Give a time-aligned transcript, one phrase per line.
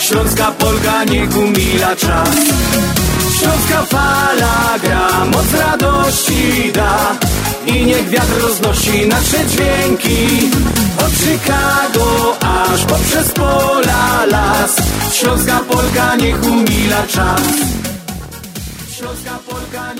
[0.00, 2.30] Śląska Polka niech umila czas.
[3.38, 7.16] Śląska fala gra, moc radości da.
[7.66, 10.50] I niech wiatr roznosi nasze dźwięki.
[10.98, 14.76] Od Chicago aż poprzez pola las.
[15.14, 17.42] Śląska Polka niech umila czas.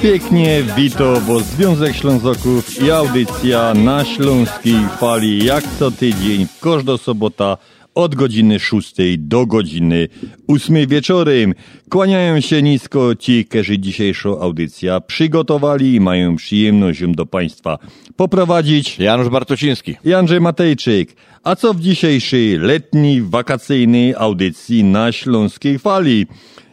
[0.02, 7.56] Pięknie witowo Związek Ślązoków i audycja na Śląskiej Fali jak co tydzień, każda sobota
[7.94, 10.08] od godziny 6 do godziny
[10.48, 11.54] 8 wieczorem.
[11.90, 17.78] Kłaniają się nisko ci, którzy dzisiejszą audycję przygotowali i mają przyjemność ją do Państwa
[18.16, 18.98] poprowadzić.
[18.98, 19.96] Janusz Bartosiński.
[20.04, 21.16] I Andrzej Matejczyk.
[21.44, 26.26] A co w dzisiejszej letniej, wakacyjnej audycji na Śląskiej Fali?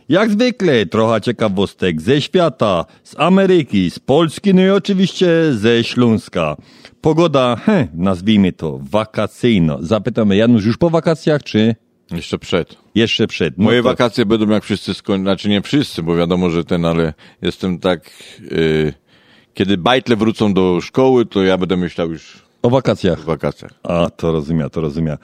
[0.10, 6.58] Jak zwykle trochę ciekawostek ze świata, z Ameryki, z Polski, no i oczywiście ze Śląska.
[7.02, 9.78] Pogoda, he, nazwijmy to wakacyjno.
[9.82, 11.76] Zapytamy, Janusz, już po wakacjach, czy
[12.12, 12.76] Jeszcze przed.
[12.96, 13.58] jeszcze przed?
[13.58, 16.86] No Moje to- wakacje będą jak wszyscy skończą, znaczy nie wszyscy, bo wiadomo, że ten,
[16.86, 18.10] ale jestem tak,
[18.52, 18.94] y,
[19.54, 23.20] kiedy bajtle wrócą do szkoły, to ja będę myślał już O wakacjach.
[23.22, 23.72] w wakacjach.
[23.84, 25.18] A, to rozumiem, to rozumiem.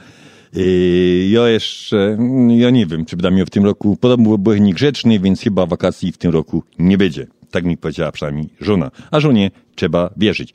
[0.54, 4.64] Yy, ja jeszcze, mm, ja nie wiem, czy będę miał w tym roku, podobno byłem
[4.64, 7.28] niegrzeczny, więc chyba wakacji w tym roku nie będzie.
[7.52, 8.92] Tak mi powiedziała przynajmniej żona.
[9.12, 10.54] A żonie trzeba wierzyć.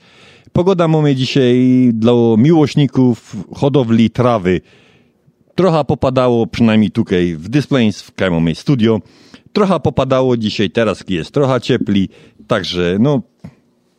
[0.53, 4.61] Pogoda mamy dzisiaj dla miłośników hodowli trawy.
[5.55, 9.01] Trochę popadało, przynajmniej tutaj w Displays, w KMOMie Studio.
[9.53, 12.09] Trochę popadało dzisiaj, teraz jest trochę ciepli,
[12.47, 13.23] także no,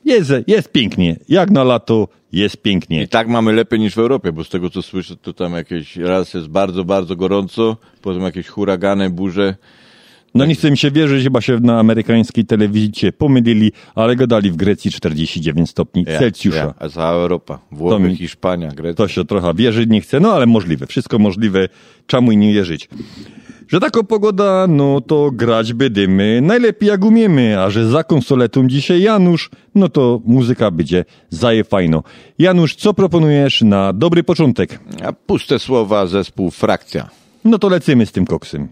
[0.05, 1.19] jest, jest pięknie.
[1.29, 3.03] Jak na lato, jest pięknie.
[3.03, 5.97] I tak mamy lepiej niż w Europie, bo z tego co słyszę, to tam jakieś,
[5.97, 9.55] raz jest bardzo, bardzo gorąco, potem jakieś huragany, burze.
[10.35, 14.55] No nie chcę mi się wierzyć, chyba się na amerykańskiej telewizji pomylili, ale gadali w
[14.55, 16.57] Grecji 49 stopni Ja, Celsjusza.
[16.57, 17.59] ja, a cała Europa.
[17.71, 18.93] Włochy, mi- Hiszpania, Grecja.
[18.95, 21.67] To się trochę wierzyć nie chce, no ale możliwe, wszystko możliwe,
[22.07, 22.89] czemu i nie wierzyć.
[23.67, 29.01] Że taka pogoda, no to grać będziemy najlepiej jak umiemy, a że za konsoletą dzisiaj
[29.01, 32.03] Janusz, no to muzyka będzie zaje fajno.
[32.39, 34.79] Janusz, co proponujesz na dobry początek?
[35.03, 37.09] A puste słowa, zespół Frakcja.
[37.45, 38.67] No to lecimy z tym koksem.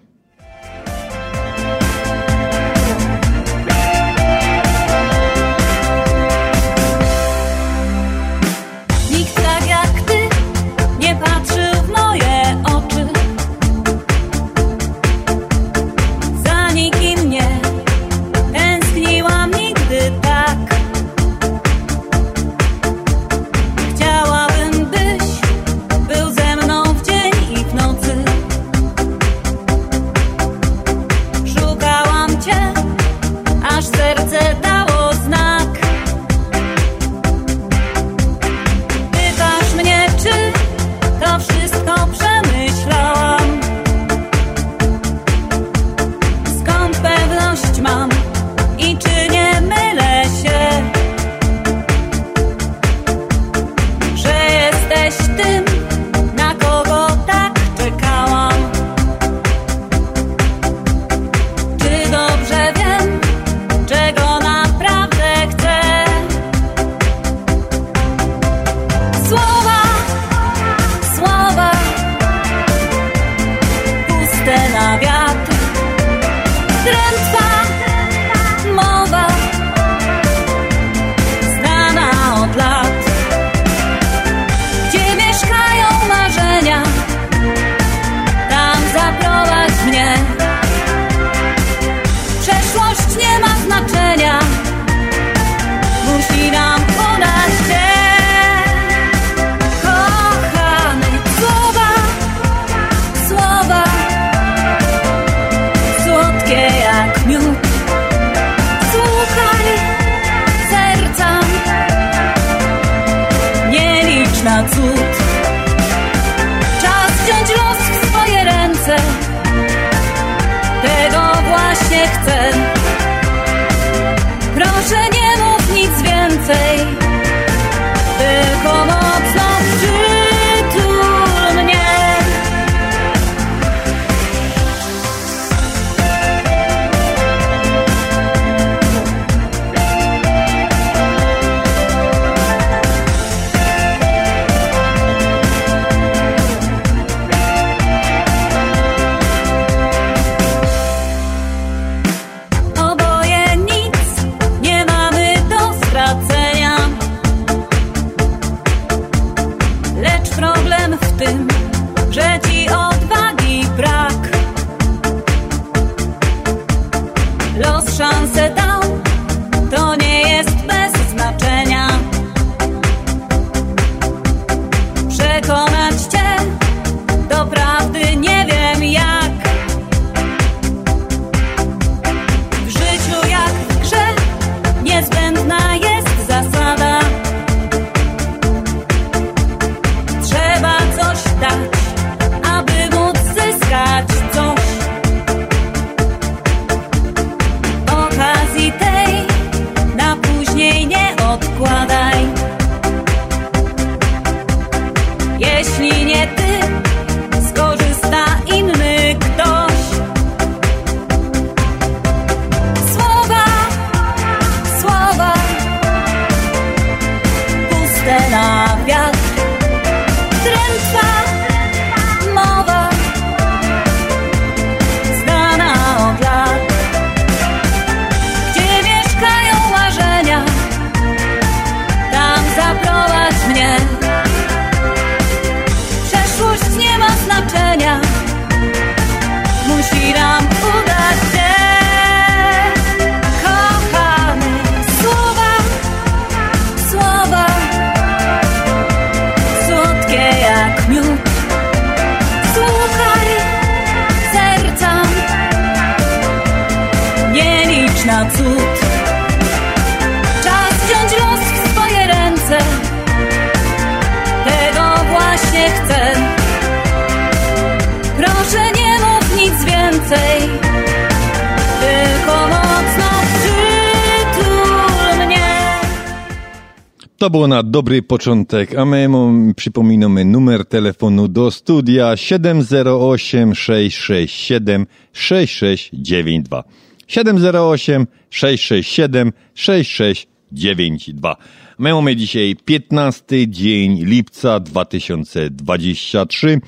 [277.79, 279.09] Dobry początek, a my
[279.55, 286.63] przypominamy numer telefonu do studia 708 667 6692.
[287.07, 291.35] 708 667 6692.
[291.77, 296.61] My mamy dzisiaj 15 dzień lipca 2023.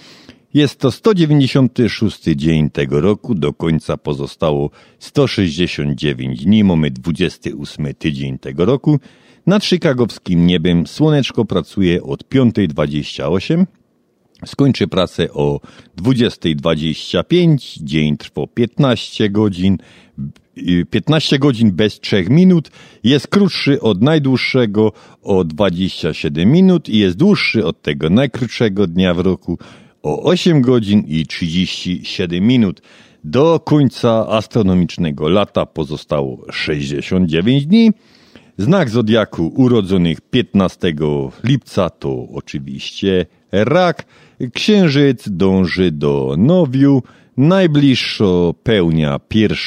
[0.54, 8.66] Jest to 196 dzień tego roku, do końca pozostało 169 dni, mamy 28 tydzień tego
[8.66, 9.00] roku.
[9.46, 13.66] Nad chicagowskim niebem słoneczko pracuje od 5.28.
[14.46, 15.60] Skończy pracę o
[15.98, 17.84] 20.25.
[17.84, 19.78] Dzień trwa 15 godzin.
[20.90, 22.72] 15 godzin bez 3 minut.
[23.04, 24.92] Jest krótszy od najdłuższego
[25.24, 29.58] o 27 minut i jest dłuższy od tego najkrótszego dnia w roku
[30.04, 32.82] o 8 godzin i 37 minut.
[33.24, 37.92] Do końca astronomicznego lata pozostało 69 dni.
[38.58, 40.94] Znak zodiaku urodzonych 15
[41.44, 44.06] lipca to oczywiście rak.
[44.54, 47.04] Księżyc dąży do nowiu.
[47.38, 49.58] Najbliższo pełnia 1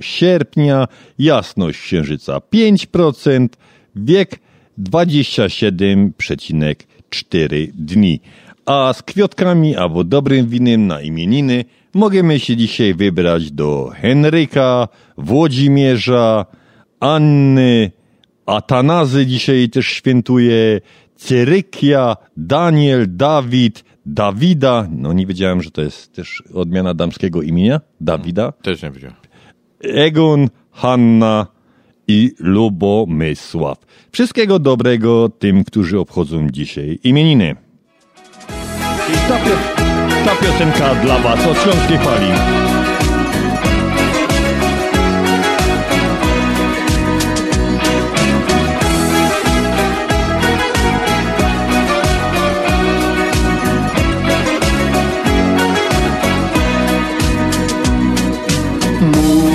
[0.00, 0.88] sierpnia.
[1.18, 3.48] Jasność księżyca 5%.
[3.96, 4.38] Wiek
[4.78, 8.20] 27,4 dni.
[8.66, 16.46] A z kwiatkami albo dobrym winem na imieniny możemy się dzisiaj wybrać do Henryka, Włodzimierza,
[17.00, 17.90] Anny,
[18.46, 20.80] Atanazy dzisiaj też świętuje,
[21.16, 24.88] Cyrykia, Daniel, Dawid, Dawida.
[24.90, 27.80] No nie wiedziałem, że to jest też odmiana damskiego imienia.
[28.00, 28.52] Dawida.
[28.52, 29.16] Też nie wiedziałem.
[29.80, 31.46] Egon, Hanna
[32.08, 33.78] i Lubomysław.
[34.12, 37.56] Wszystkiego dobrego tym, którzy obchodzą dzisiaj imieniny.
[39.08, 39.38] I ta,
[40.24, 42.71] ta piosenka dla Was od Śląskiej Fali.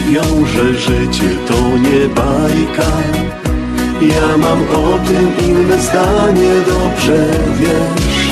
[0.08, 2.92] Mówią, że życie to nie bajka.
[4.02, 7.26] Ja mam o tym inne zdanie, dobrze
[7.60, 8.32] wiesz.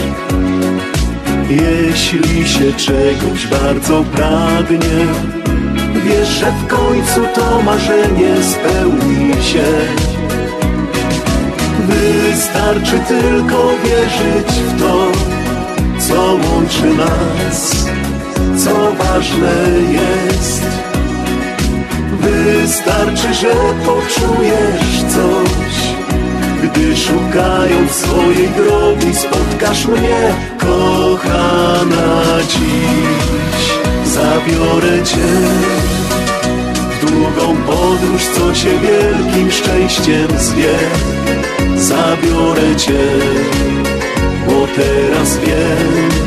[1.50, 5.05] Jeśli się czegoś bardzo pragnie
[6.05, 9.65] Wiesz, że w końcu to marzenie spełni się.
[11.88, 15.12] Wystarczy tylko wierzyć w to,
[16.00, 17.86] co łączy nas,
[18.63, 19.53] co ważne
[19.91, 20.84] jest.
[22.25, 23.53] Wystarczy, że
[23.86, 25.75] poczujesz coś
[26.63, 33.65] Gdy szukając swojej drogi spotkasz mnie Kochana dziś.
[34.05, 35.27] Zabiorę Cię
[36.91, 40.77] W długą podróż, co Cię wielkim szczęściem zwie.
[41.77, 43.03] Zabiorę Cię
[44.48, 46.25] Bo teraz wiem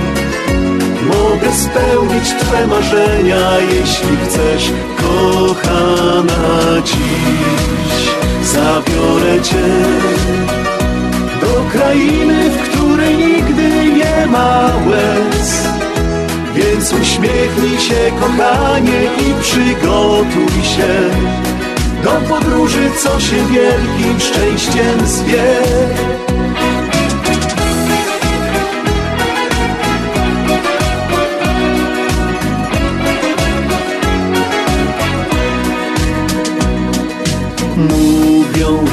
[1.30, 8.08] Mogę spełnić Twe marzenia, jeśli chcesz, kochana dziś.
[8.42, 9.68] Zabiorę Cię
[11.40, 15.68] do krainy, w której nigdy nie ma łez.
[16.54, 21.11] Więc uśmiechnij się, kochanie, i przygotuj się
[22.04, 25.58] do podróży, co się wielkim szczęściem zwie.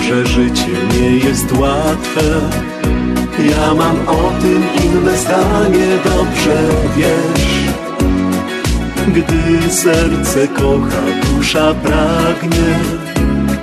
[0.07, 2.21] Że życie nie jest łatwe.
[3.49, 6.57] Ja mam o tym inne zdanie, dobrze
[6.97, 7.55] wiesz.
[9.07, 12.75] Gdy serce kocha, dusza pragnie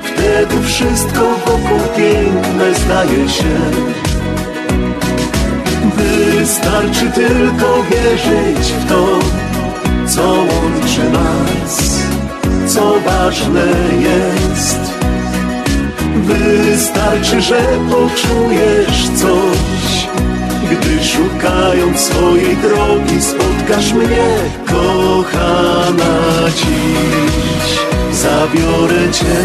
[0.03, 3.59] Wtedy wszystko wokół piękne zdaje się.
[5.97, 9.19] Wystarczy tylko wierzyć w to,
[10.07, 12.03] co łączy nas,
[12.67, 13.67] co ważne
[14.01, 15.02] jest.
[16.17, 20.07] Wystarczy, że poczujesz coś.
[20.71, 24.27] Gdy szukając swojej drogi spotkasz mnie
[24.67, 27.79] Kochana dziś
[28.13, 29.43] Zabiorę Cię.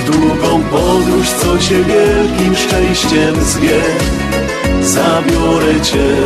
[0.00, 3.80] W długą podróż, co Cię wielkim szczęściem zwie
[4.82, 6.16] Zabiorę Cię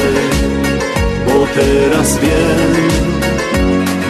[1.26, 3.13] Bo teraz wiem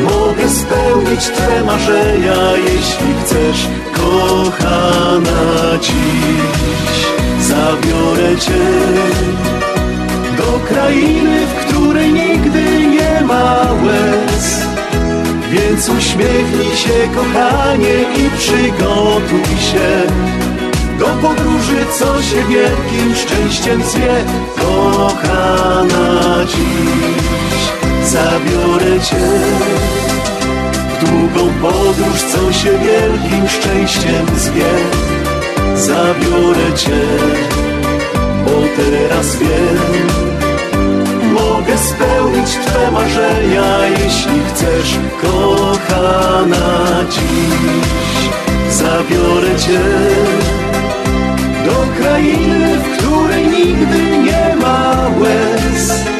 [0.04, 7.04] Mogę spełnić Twe marzenia, jeśli chcesz, kochana dziś.
[7.40, 8.64] Zabiorę Cię
[10.36, 14.64] do krainy, w której nigdy nie ma łez.
[15.50, 20.06] Więc uśmiechnij się, kochanie, i przygotuj się
[20.98, 24.24] do podróży, co się wielkim szczęściem zwie
[24.56, 27.13] Kochana dziś
[28.14, 29.26] zabiorę Cię.
[30.90, 34.74] W długą podróż, co się wielkim szczęściem zwie
[35.76, 37.00] Zabiorę Cię,
[38.44, 40.06] bo teraz wiem.
[41.32, 48.28] Mogę spełnić Twe marzenia, jeśli chcesz, kochana dziś.
[48.70, 49.80] Zabiorę Cię
[51.64, 56.13] do krainy, w której nigdy nie ma łez.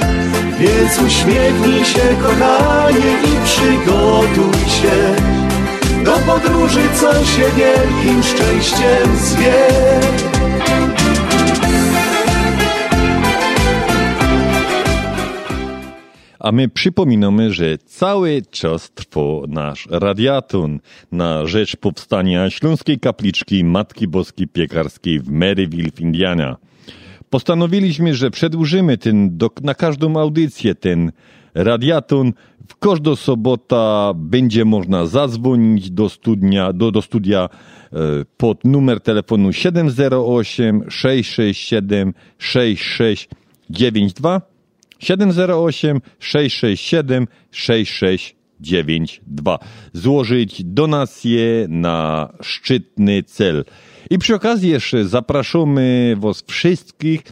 [0.65, 5.17] Więc uśmiechnij się, kochanie, i przygotuj się
[6.05, 9.55] do podróży, co się wielkim szczęściem zwie.
[16.39, 20.81] A my przypominamy, że cały czas trwa nasz radiaton
[21.13, 26.57] na rzecz powstania Śląskiej Kapliczki Matki Boskiej Piekarskiej w Maryville w Indiana.
[27.31, 31.13] Postanowiliśmy, że przedłużymy ten, do, na każdą audycję ten
[31.55, 32.33] radiaton.
[32.69, 37.49] W każdą sobota będzie można zadzwonić do studia, do, do studia
[37.93, 37.99] e,
[38.37, 44.41] pod numer telefonu 708 667 6692
[44.99, 49.59] 708 667 6692.
[49.93, 53.65] Złożyć donację na szczytny cel.
[54.11, 57.23] I przy okazji jeszcze zapraszamy Was wszystkich,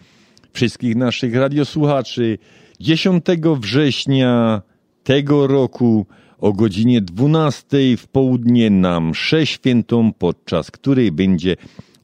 [0.52, 2.38] wszystkich naszych radiosłuchaczy
[2.80, 3.24] 10
[3.60, 4.62] września
[5.04, 6.06] tego roku
[6.38, 11.56] o godzinie 12 w południe na mszę świętą, podczas której będzie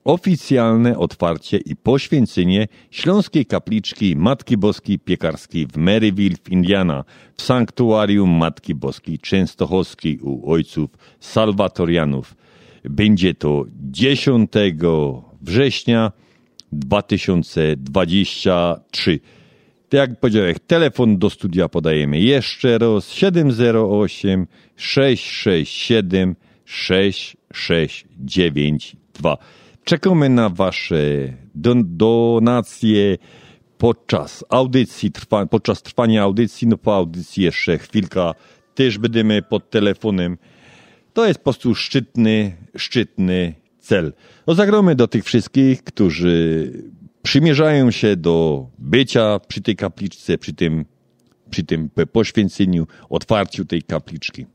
[0.04, 7.04] oficjalne otwarcie i poświęcenie Śląskiej Kapliczki Matki Boskiej Piekarskiej w Maryville w Indiana
[7.37, 12.34] w sanktuarium Matki Boskiej Częstochowskiej u ojców Salwatorianów.
[12.88, 14.50] Będzie to 10
[15.42, 16.12] września
[16.73, 19.21] 2023.
[19.88, 29.37] Tak jak powiedziałem, telefon do studia podajemy jeszcze raz 708 667 6692.
[29.85, 31.33] Czekamy na Wasze
[31.85, 33.16] donacje
[33.78, 38.35] podczas audycji, trwa, podczas trwania audycji, no po audycji jeszcze chwilka
[38.75, 40.38] też będziemy pod telefonem.
[41.12, 44.12] To jest po prostu szczytny, szczytny cel.
[44.46, 46.72] No zagromy do tych wszystkich, którzy
[47.22, 50.84] przymierzają się do bycia przy tej kapliczce, przy tym,
[51.50, 54.46] przy tym poświęceniu, otwarciu tej kapliczki.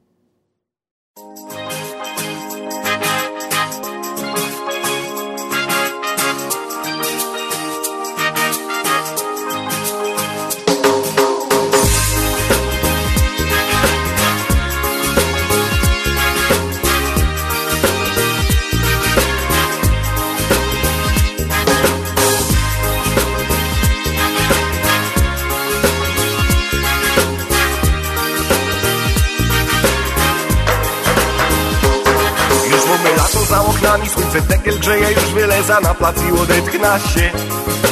[34.33, 37.31] Oknami Słońce tekiel grzeje, już wyleza na plac i odetchna się.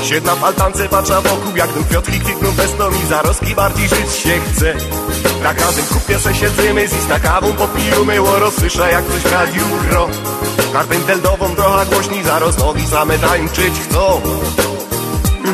[0.04, 4.40] Siedna w altance patrza wokół, jak ten kwiatki kwitną festą i zaroski bardziej żyć się
[4.40, 4.74] chce.
[5.44, 5.58] Tak
[5.94, 10.10] kupię se siedzimy, z ista kawą popijemy, łoro słysza jak coś w radiu gro.
[10.74, 14.22] Karpenteldową trochę głośni, zaraz nogi same tańczyć chcą.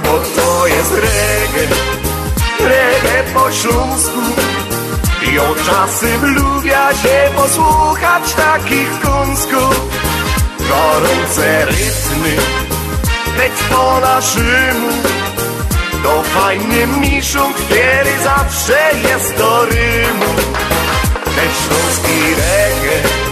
[0.03, 1.75] Bo to jest reggae,
[2.59, 4.19] reggae po śląsku.
[5.31, 10.06] I od czasem lubia się posłuchać takich kąsków
[10.69, 12.35] gorące rytmy,
[13.37, 14.87] tekst po naszemu.
[16.03, 20.33] To fajny miszunk, który zawsze jest do rymu.
[21.35, 23.27] Ten śląski reggae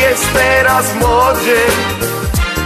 [0.00, 1.60] jest teraz w modzie.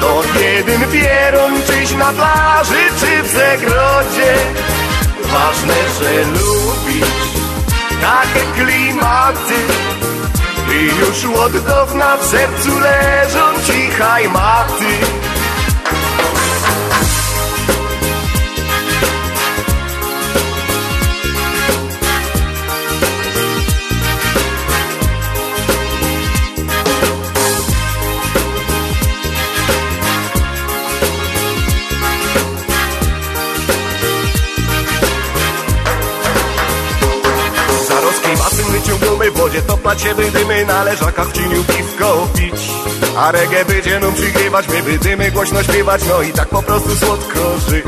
[0.00, 4.34] To jeden pieron, czyś na plaży, czy w zagrodzie.
[5.22, 7.08] Ważne, że lubisz
[8.00, 9.54] takie klimaty
[10.74, 14.84] już od dawna w sercu leżą cichaj maty
[38.94, 42.70] w wodzie toplać się będziemy na leżakach cieniu piwko pić.
[43.16, 47.38] A reggae będzie nam przygrywać, my będziemy głośno śpiewać No i tak po prostu słodko
[47.68, 47.84] żyć.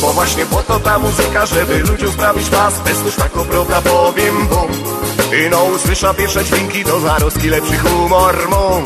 [0.00, 2.80] Bo właśnie po to ta muzyka, żeby ludziom sprawić pas.
[2.80, 4.72] Bez tuż tak prawda powiem bum
[5.46, 8.82] I no usłysza pierwsze dźwięki, to zaroski lepszy humor mą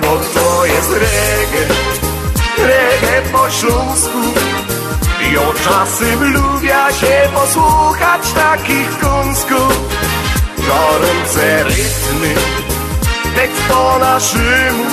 [0.00, 1.74] Bo to jest reggae,
[2.58, 4.18] reggae po śląsku.
[5.32, 10.11] I o czasem lubia się posłuchać takich kąsków
[10.68, 12.34] Gorące rytmy,
[13.36, 14.84] tekst po naszemu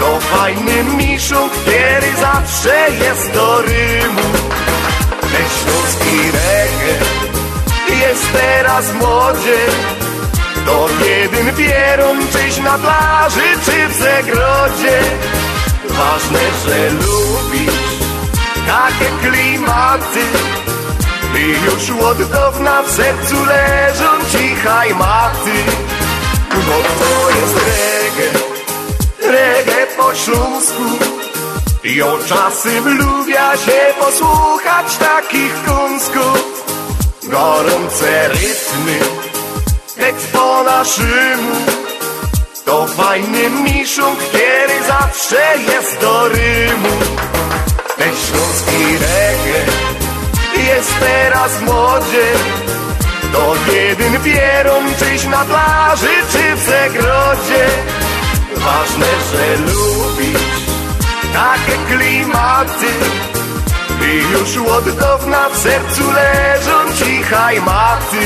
[0.00, 4.22] To fajny miszą, który zawsze jest do rymu.
[5.20, 7.20] Ten śląski reggae
[8.00, 9.58] jest teraz w modzie.
[10.66, 15.00] To jeden wierun, czyś na plaży, czy w zagrodzie.
[15.88, 18.00] Ważne, że lubisz
[18.66, 20.20] takie klimaty
[21.40, 25.64] Już od dawna w sercu leżą cichaj maty.
[26.50, 28.38] Bo to jest reggae,
[29.32, 30.82] reggae po śląsku.
[31.84, 36.64] I o czasem lubia się posłuchać takich kąsków
[37.22, 38.98] Gorące rytmy,
[39.96, 41.54] tekst po naszemu
[42.64, 46.96] To fajny miszą, który zawsze jest do rymu.
[47.96, 49.89] Ten śląski reggae
[50.70, 52.26] jest teraz w modzie
[53.32, 57.66] To jeden wierun, czyś na plaży, czy w zagrodzie.
[58.56, 60.60] Ważne, że lubisz
[61.32, 62.92] takie klimaty
[64.02, 68.24] i już od dawna w sercu leżą cichaj maty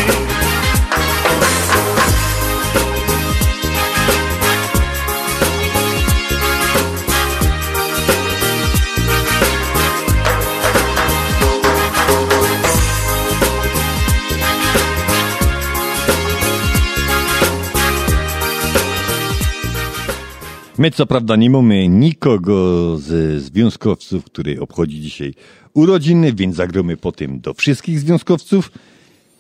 [20.79, 25.35] My co prawda nie mamy nikogo ze związkowców, który obchodzi dzisiaj
[25.75, 28.73] urodziny, więc zagromy po tym do wszystkich związkowców.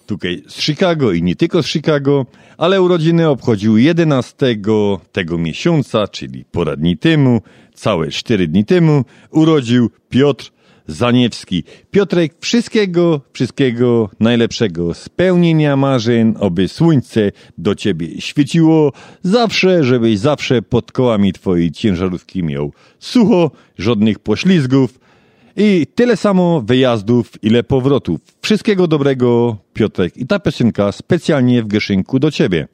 [0.06, 2.26] Tutaj z Chicago i nie tylko z Chicago,
[2.58, 4.56] ale urodziny obchodził 11
[5.12, 7.40] tego miesiąca, czyli pora dni temu,
[7.74, 10.52] całe 4 dni temu, urodził Piotr
[10.86, 11.64] Zaniewski.
[11.90, 18.92] Piotrek, wszystkiego, wszystkiego najlepszego, spełnienia marzeń, oby słońce do ciebie świeciło
[19.22, 24.98] zawsze, żebyś zawsze pod kołami twojej ciężarówki miał sucho, żadnych poślizgów
[25.56, 28.20] i tyle samo wyjazdów, ile powrotów.
[28.42, 30.16] Wszystkiego dobrego, Piotrek.
[30.16, 32.68] I ta piosenka specjalnie w Geszynku do ciebie.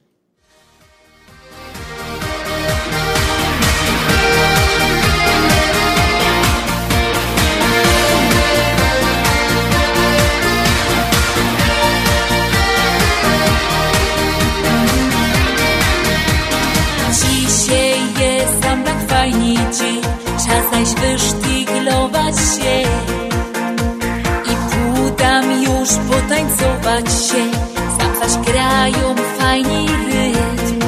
[20.71, 22.81] Zaś wysztyglować się.
[24.51, 27.43] I pudam już potańcować się.
[28.19, 30.79] Zaś grają fajny rytm.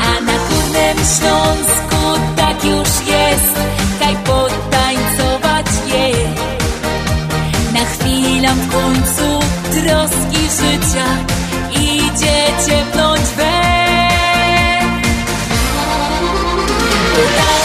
[0.00, 3.54] A na Górnym Śląsku tak już jest.
[4.00, 6.12] Kaj potańcować je.
[7.72, 9.40] Na chwilę w końcu
[9.72, 11.06] troski życia.
[11.72, 13.60] Idzie ciepnąć we.
[17.36, 17.59] tak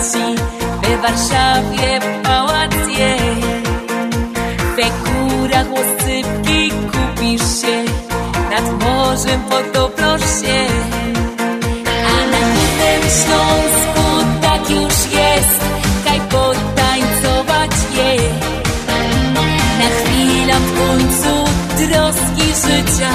[0.00, 0.42] smogaci
[0.82, 3.16] We Warszawie pałacje.
[4.76, 7.84] We górach łosypki kupisz się
[8.50, 10.66] Nad morzem potopisz się
[12.06, 14.04] A na Górnym Śląsku
[14.42, 15.60] tak już jest
[16.04, 18.16] Kaj potańcować je.
[19.78, 21.44] Na chwilę w końcu
[21.76, 23.10] troski życia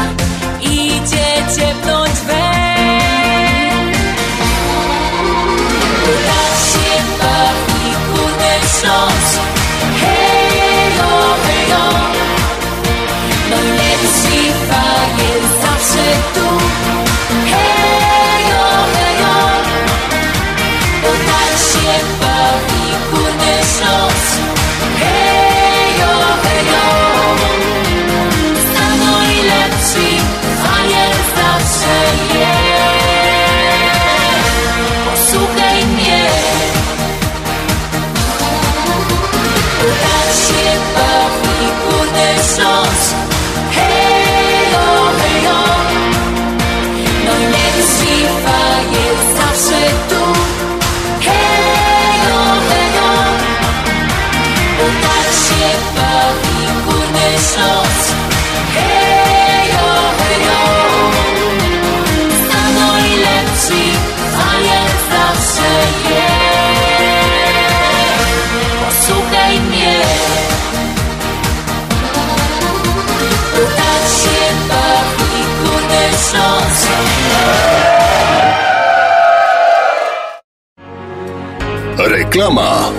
[82.36, 82.91] Reklama.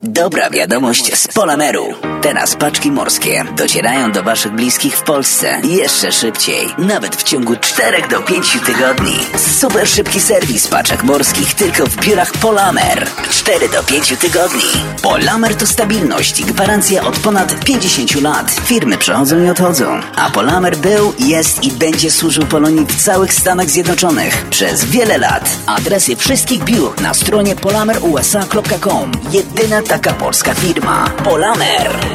[0.00, 2.11] Dobra wiadomość z Polameru.
[2.22, 8.02] Teraz paczki morskie docierają do Waszych bliskich w Polsce jeszcze szybciej, nawet w ciągu 4
[8.10, 9.16] do 5 tygodni.
[9.60, 13.06] Super szybki serwis paczek morskich tylko w biurach Polamer.
[13.30, 14.62] 4 do 5 tygodni.
[15.02, 18.50] Polamer to stabilność i gwarancja od ponad 50 lat.
[18.50, 23.70] Firmy przychodzą i odchodzą, a Polamer był, jest i będzie służył Polonii w całych Stanach
[23.70, 25.50] Zjednoczonych przez wiele lat.
[25.66, 29.12] Adresy wszystkich biur na stronie polamerusa.com.
[29.30, 31.10] Jedyna taka polska firma.
[31.24, 32.11] Polamer.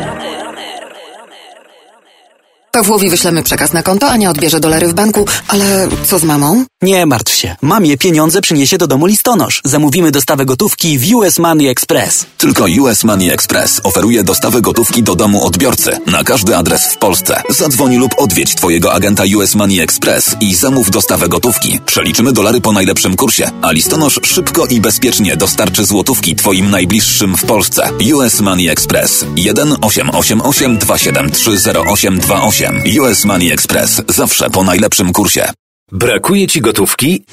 [2.77, 6.65] Pawłowi wyślemy przekaz na konto, Ania odbierze dolary w banku, ale co z mamą?
[6.81, 7.55] Nie martw się.
[7.61, 9.61] Mamie pieniądze przyniesie do domu listonosz.
[9.65, 12.25] Zamówimy dostawę gotówki w US Money Express.
[12.37, 17.41] Tylko US Money Express oferuje dostawę gotówki do domu odbiorcy na każdy adres w Polsce.
[17.49, 21.79] Zadzwoni lub odwiedź Twojego agenta US Money Express i zamów dostawę gotówki.
[21.85, 27.45] Przeliczymy dolary po najlepszym kursie, a listonosz szybko i bezpiecznie dostarczy złotówki Twoim najbliższym w
[27.45, 27.89] Polsce.
[28.13, 34.01] US Money Express 1 888 273 0828 US Money Express.
[34.07, 35.51] Zawsze po najlepszym kursie.
[35.91, 37.23] Brakuje Ci gotówki?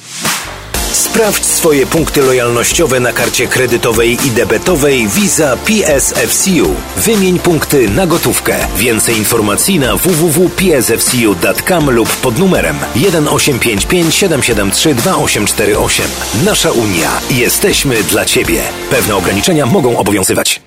[0.92, 6.74] Sprawdź swoje punkty lojalnościowe na karcie kredytowej i debetowej Visa PSFCU.
[6.96, 8.56] Wymień punkty na gotówkę.
[8.76, 16.06] Więcej informacji na www.psfcu.com lub pod numerem 1855 773 2848.
[16.44, 17.10] Nasza Unia.
[17.30, 18.62] Jesteśmy dla Ciebie.
[18.90, 20.62] Pewne ograniczenia mogą obowiązywać.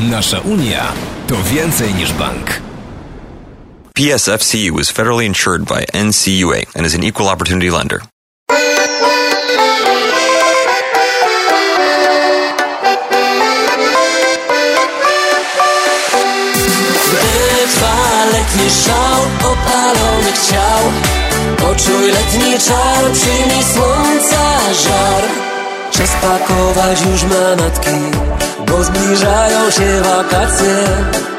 [0.00, 0.92] Nasza Unia
[1.26, 2.60] to więcej niż bank.
[3.96, 8.02] PSFCU is federally insured by NCUA and is an equal opportunity lender.
[21.56, 23.04] Poczuj letni czar,
[23.74, 25.24] słońca żar
[25.90, 27.90] Czas pakować już manatki
[28.66, 31.35] Bo zbliżają się wakacje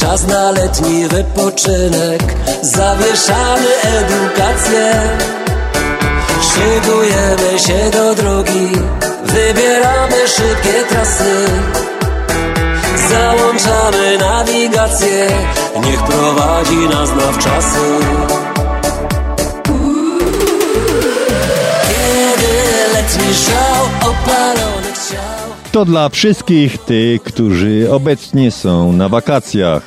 [0.00, 2.22] Czas na letni wypoczynek.
[2.62, 4.92] Zawieszamy edukację.
[6.42, 8.70] Szykujemy się do drogi.
[9.24, 11.46] Wybieramy szybkie trasy.
[13.10, 15.28] Załączamy nawigację.
[15.84, 17.88] Niech prowadzi nas na wczasy.
[21.88, 24.87] Kiedy letni szał opalonych ciał
[25.78, 29.82] To dla wszystkich tych, którzy obecnie są na wakacjach.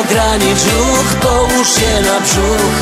[0.00, 2.76] Ogranicz ruch, połóż się na brzuch.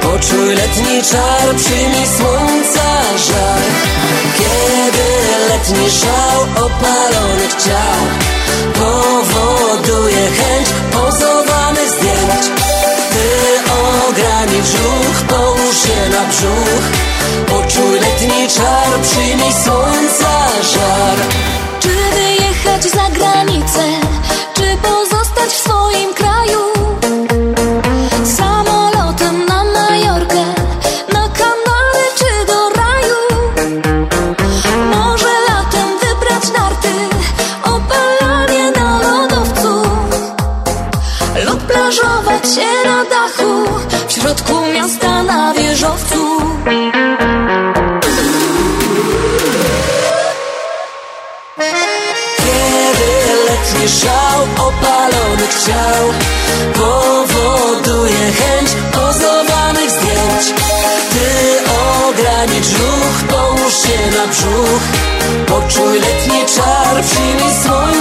[0.00, 2.88] Poczuj letni czar, przyjmij słońca
[3.26, 3.62] żar.
[4.38, 5.08] Kiedy
[5.48, 8.00] letni szał opalonych ciał
[8.74, 12.60] Powoduje chęć pozowanych zdjęć.
[13.12, 13.26] Ty
[14.08, 17.17] ogranicz ruch, połóż się na brzuch
[17.78, 21.18] Poczuj letni czar, przyjmij słońca żar
[55.68, 56.04] ciał.
[56.74, 60.44] Powoduje chęć pozowanych zdjęć.
[61.12, 61.28] Ty
[62.08, 64.84] ogranicz ruch, połóż się na brzuch.
[65.46, 67.97] Poczuj letni czar, przyjmij słońca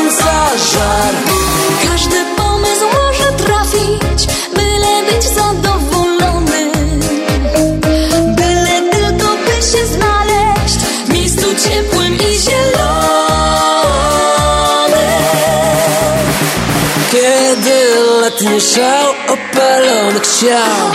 [18.37, 20.91] letni szał opalonych ciał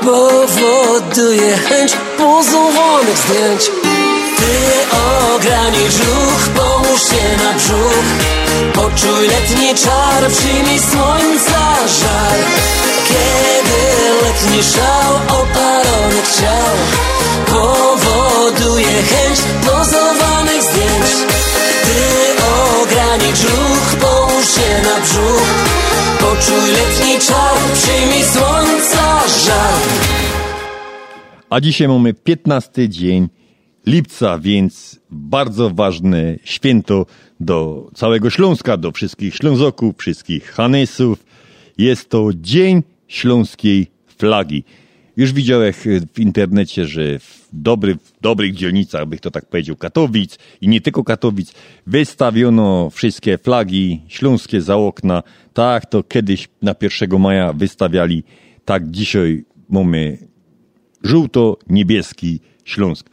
[0.00, 3.70] Powoduje chęć pozowanych zdjęć.
[4.36, 4.96] Ty
[5.34, 8.08] ogranicz ruch, połóż się na brzuch.
[8.74, 11.60] Poczuj letni czar, przyjmij słońca
[12.00, 12.38] żar
[13.08, 13.80] Kiedy
[14.22, 16.74] letni szał opalonych ciał
[17.46, 21.32] Powoduje chęć pozowanych zdjęć.
[21.84, 22.42] Ty
[22.82, 25.71] ogranicz ruch, połóż się na brzuch
[26.42, 29.80] Poczuj letni czar, przyjmij słońca żar
[31.50, 33.28] A dzisiaj mamy 15 dzień
[33.86, 37.06] lipca, więc bardzo ważne święto
[37.40, 41.24] do całego Śląska, do wszystkich Ślązoków, wszystkich Hanesów.
[41.78, 44.64] Jest to Dzień Śląskiej Flagi.
[45.16, 45.72] Już widziałem
[46.14, 50.80] w internecie, że w, dobry, w dobrych dzielnicach, bych to tak powiedział, Katowic i nie
[50.80, 51.54] tylko Katowic,
[51.86, 55.22] wystawiono wszystkie flagi śląskie za okna.
[55.54, 58.24] Tak, to kiedyś na 1 maja wystawiali,
[58.64, 60.18] tak dzisiaj mamy
[61.04, 63.10] żółto-niebieski Śląsk.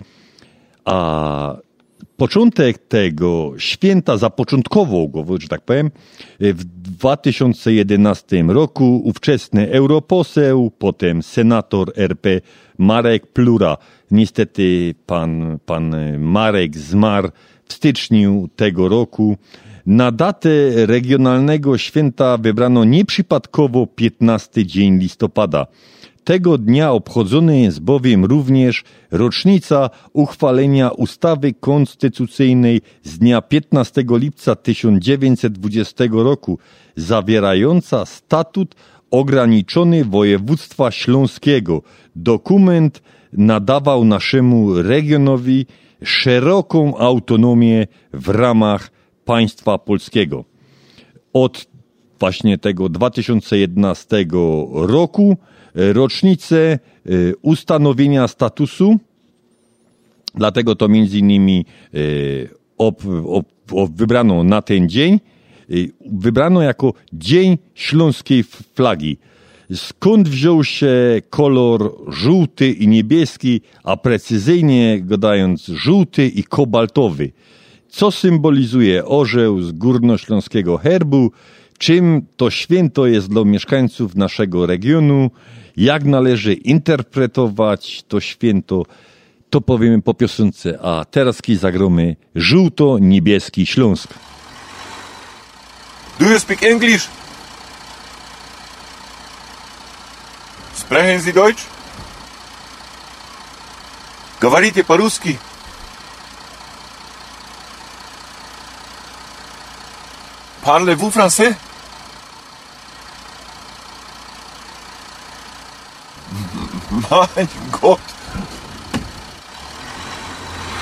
[0.86, 1.58] A
[2.20, 5.92] początek tego święta zapoczątkował go, że tak powiem,
[6.40, 12.42] w 2011 roku ówczesny europoseł, potem senator RP
[12.78, 13.78] Marek Plura.
[14.12, 17.30] Niestety pan, pan Marek zmarł
[17.66, 19.38] w styczniu tego roku.
[19.86, 20.50] Na datę
[20.86, 25.68] regionalnego święta wybrano nieprzypadkowo 15 dzień listopada.
[26.30, 36.04] Tego dnia obchodzony jest bowiem również rocznica uchwalenia ustawy konstytucyjnej z dnia 15 lipca 1920
[36.12, 36.60] roku,
[36.96, 38.76] zawierająca statut
[39.12, 41.82] ograniczony województwa śląskiego.
[42.16, 43.02] Dokument
[43.34, 45.66] nadawał naszemu regionowi
[46.04, 48.92] szeroką autonomię w ramach
[49.26, 50.46] państwa polskiego.
[51.34, 51.68] Od
[52.20, 54.26] właśnie tego 2011
[54.74, 55.38] roku
[55.94, 59.00] rocznicę y, ustanowienia statusu.
[60.36, 65.20] Dlatego to między innymi y, ob, ob, ob wybrano na ten dzień,
[66.12, 68.44] wybrano jako Dzień Śląskiej
[68.76, 69.18] Flagi.
[69.74, 77.32] Skąd wziął się kolor żółty i niebieski, a precyzyjnie gadając żółty i kobaltowy?
[77.90, 81.32] Co symbolizuje orzeł z górnośląskiego herbu?
[81.78, 85.32] Czym to święto jest dla mieszkańców naszego regionu?
[85.77, 88.87] jak należy interpretować to święto,
[89.51, 94.15] to powiemy po piosence, a teraz kiedy zagromy żółto-niebieski Śląsk.
[96.19, 97.09] Do you speak English?
[100.75, 101.63] Sprechen Sie Deutsch?
[104.41, 105.39] Говорите по-русски?
[110.63, 111.55] Parlez-vous français?
[116.92, 117.48] Mein
[117.82, 118.00] Gott.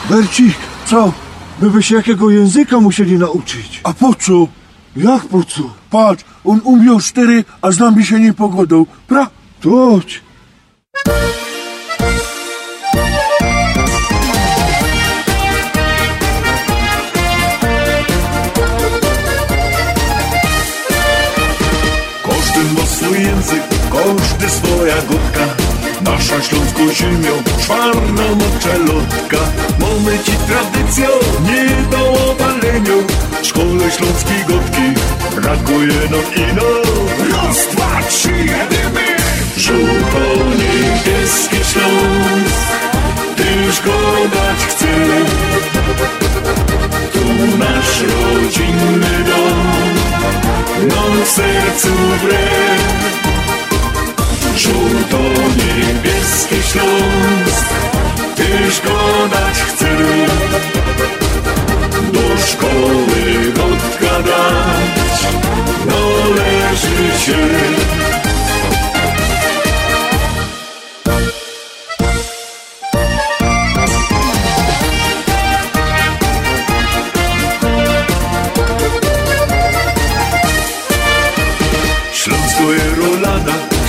[0.10, 0.56] Bercik,
[0.86, 1.14] co?
[1.62, 3.82] My by się jakiego języka musieli nauczyć.
[3.84, 4.48] A po co?
[4.96, 5.64] Jak po co?
[5.90, 8.86] Patrz, on umiał cztery, a z nami się nie pogodą.
[9.08, 9.28] Pra?
[9.62, 10.22] Toć.
[24.58, 25.67] Swoja godka.
[26.02, 29.38] Nasza śląską ziemią czwarna moczelotka
[29.80, 31.08] Mamy ci tradycją,
[31.43, 32.98] nie do obalenia
[33.41, 34.93] W szkole śląskiej gotki
[35.36, 36.72] brakuje nam ino
[37.32, 39.08] Raz, dwa, trzy, jedymy
[39.58, 42.67] Żółto-niebieski Śląsk.
[43.36, 44.00] Tyż go
[44.34, 44.93] dać chce
[47.13, 47.26] Tu
[47.58, 49.67] nasz rodzinny dom.
[50.88, 51.89] Nam w sercu
[52.22, 53.27] wbrew
[54.58, 57.70] Żółto-niebieski Śląsk.
[58.36, 58.82] Tyż
[59.32, 59.89] dać chcę.
[62.13, 65.28] Do szkoły godka dać
[65.86, 67.41] Należy się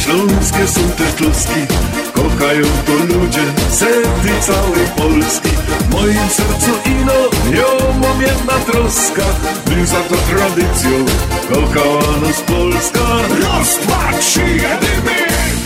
[0.08, 1.66] Śląskie są te kluski
[2.12, 5.48] Kochają to ludzie Sety całej Polski.
[5.80, 7.14] W moim sercu ino
[7.60, 7.68] Ją
[8.00, 9.22] mam jedna troska
[9.66, 11.04] By za to tradycją
[11.48, 13.00] Kochała nas Polska.
[13.42, 15.16] Raz, dwa, trzy, jedymy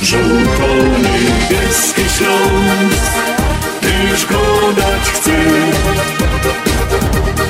[0.02, 3.12] Żółto-niebieski Śląsk
[3.80, 5.38] Tyż go dać chce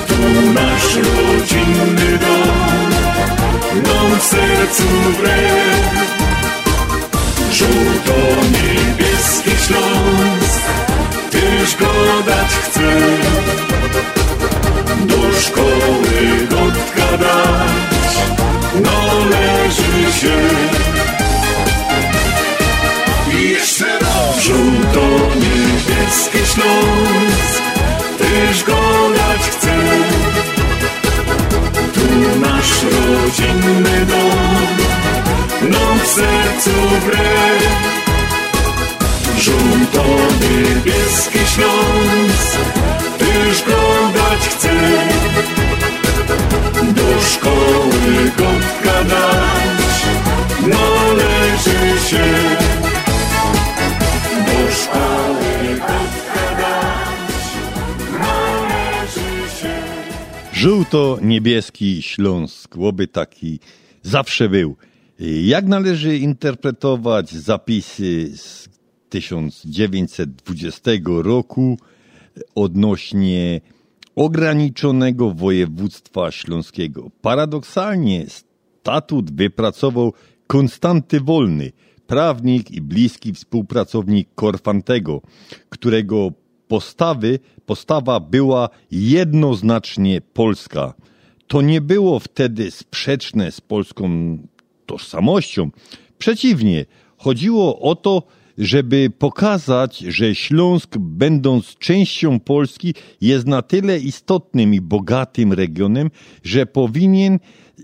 [0.09, 0.19] Tu
[0.53, 2.91] nasz rodzinny dom
[3.83, 6.03] Nam w sercu wbrew
[7.53, 10.63] Żółto-niebieski Śląsk.
[11.31, 11.93] Tyż go
[12.27, 12.91] dać chce
[15.07, 18.13] Do szkoły gotka dać.
[18.75, 20.37] Należy się.
[23.39, 24.41] I jeszcze raz.
[24.41, 27.63] Żółto-niebieski Śląsk.
[28.19, 29.75] Tyż go dać chce
[31.95, 32.07] Tu
[32.41, 34.92] nasz rodzinny dom
[35.63, 36.71] nam w sercu.
[39.39, 42.59] Żółto-niebieski Śląsk,
[43.19, 44.73] tyż go dać chce.
[46.93, 50.07] Do szkoły gotka dać,
[50.61, 52.25] należy się.
[60.53, 63.61] Żółto-niebieski Śląsk, łoby taki
[64.03, 64.77] zawsze był.
[65.45, 68.69] Jak należy interpretować zapisy z
[69.09, 71.79] 1920 roku
[72.55, 73.61] odnośnie
[74.17, 77.11] ograniczonego województwa śląskiego?
[77.21, 80.13] Paradoksalnie statut wypracował
[80.47, 81.73] Konstanty Wolny,
[82.07, 85.21] prawnik i bliski współpracownik Korfantego,
[85.69, 86.33] którego
[86.69, 90.95] postawy, postawa była jednoznacznie polska.
[91.47, 94.39] To nie było wtedy sprzeczne z polską
[94.87, 95.71] tożsamością.
[96.19, 96.85] Przeciwnie,
[97.17, 98.23] chodziło o to,
[98.59, 106.11] żeby pokazać, że Śląsk, będąc częścią Polski, jest na tyle istotnym i bogatym regionem,
[106.45, 107.39] że powinien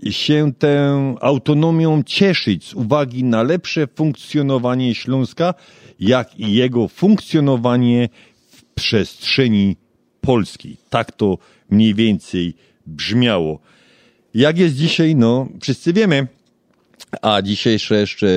[0.09, 5.53] się tę autonomią cieszyć z uwagi na lepsze funkcjonowanie Śląska,
[5.99, 8.09] jak i jego funkcjonowanie
[8.49, 9.75] w przestrzeni
[10.21, 10.77] Polski.
[10.89, 11.37] Tak to
[11.69, 12.53] mniej więcej
[12.85, 13.59] brzmiało.
[14.33, 16.27] Jak jest dzisiaj, no, wszyscy wiemy.
[17.21, 18.27] A dzisiejsze jeszcze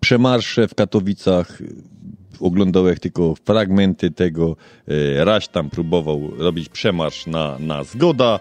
[0.00, 1.58] przemarsze w Katowicach,
[2.40, 4.56] oglądałem tylko fragmenty tego.
[4.88, 8.40] E, Raś tam próbował robić przemarsz na, na zgoda.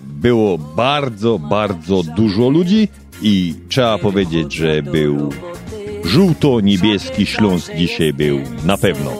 [0.00, 2.88] Było bardzo, bardzo dużo ludzi
[3.22, 5.32] i trzeba powiedzieć, że był
[6.04, 9.12] żółto-niebieski Śląsk dzisiaj był na pewno.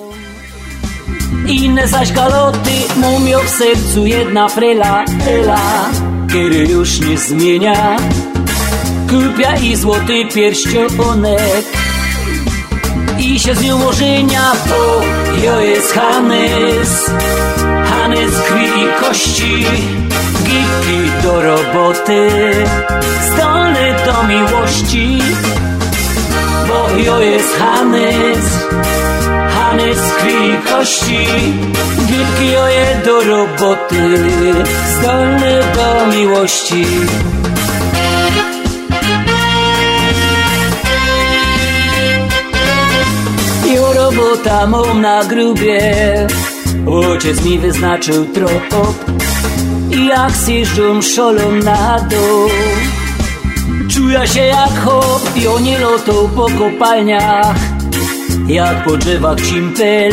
[1.49, 5.91] Inne zaś galoty mumią w sercu jedna frela, ela,
[6.33, 7.97] kiedy już nie zmienia.
[9.11, 11.65] Kupia i złoty pierścionek.
[13.19, 15.03] I się z nią ożenia, bo
[15.45, 17.11] jo jest Hanys,
[17.91, 19.67] Hanys krwi i kości,
[20.45, 22.29] gipki do roboty,
[23.33, 25.19] zdolny do miłości,
[26.69, 28.45] bo jo jest Hanys,
[29.55, 31.27] Hanys krwi i kości,
[32.07, 34.19] gipki oje do roboty,
[34.99, 36.87] zdolny do miłości.
[44.11, 46.27] Jo robota mam na grubie.
[46.87, 48.95] Ojciec mi wyznaczył trop.
[49.91, 52.51] I jak zjeżdżą szolą na dół.
[53.91, 57.57] Czuję się jak hop I oni lotą po kopalniach.
[58.47, 60.13] Jak po drzewach cimpel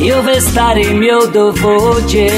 [0.00, 2.30] Jo we starym miodowodzie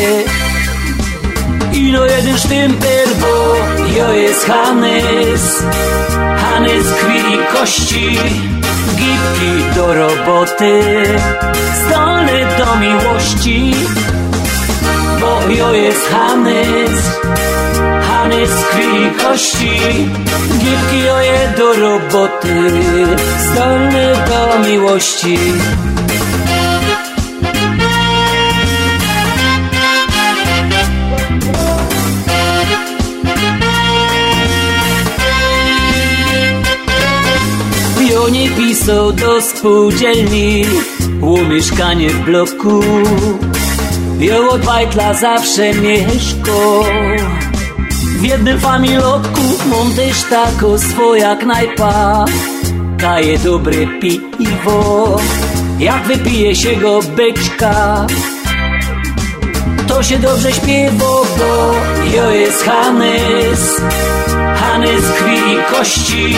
[1.73, 3.57] Ino jeden sztympel, bo
[3.99, 5.63] jo jest Hanys
[6.37, 8.19] Hanys krwi i kości
[8.97, 10.83] Gipki do roboty
[11.87, 13.75] Zdolny do miłości
[15.21, 17.21] Bo jo jest Hanys
[18.09, 19.81] Hanys krwi kości.
[20.59, 22.71] Gipki oje do roboty
[23.39, 25.39] Zdolny do miłości
[38.37, 40.65] Pionie pisał do spółdzielni
[41.21, 42.81] U mieszkanie w bloku.
[44.51, 46.85] Od bajtla zawsze mieszko.
[48.19, 52.25] W jednym familotku Mam też tako swoja knajpa
[52.99, 55.21] Kaje dobre piwo.
[55.79, 58.07] Jak wypije się go beczka
[59.89, 61.05] to się dobrze śpiewa,
[61.39, 61.75] bo
[62.17, 63.81] jo jest Hanys.
[64.57, 66.37] Hanys krwi i kości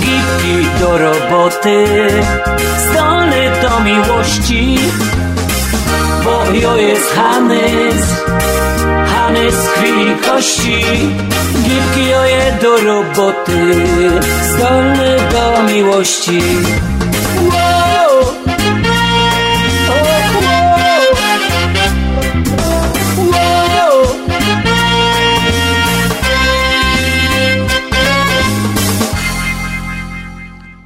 [0.00, 1.86] Gipki do roboty
[2.90, 4.78] Zdolny do miłości.
[6.24, 8.24] Bo jo jest Hanys.
[9.06, 10.84] Hanys krwi i kości
[11.62, 13.86] Gipki oje do roboty
[14.54, 16.42] Zdolny do miłości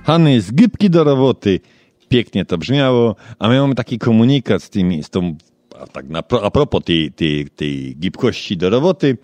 [0.07, 1.61] Hany z gybki do roboty.
[2.09, 5.37] Pięknie to brzmiało, a my mamy taki komunikat z tymi, z tą,
[5.81, 9.19] a tak na, a propos tej, tej, tej gibkości do roboty.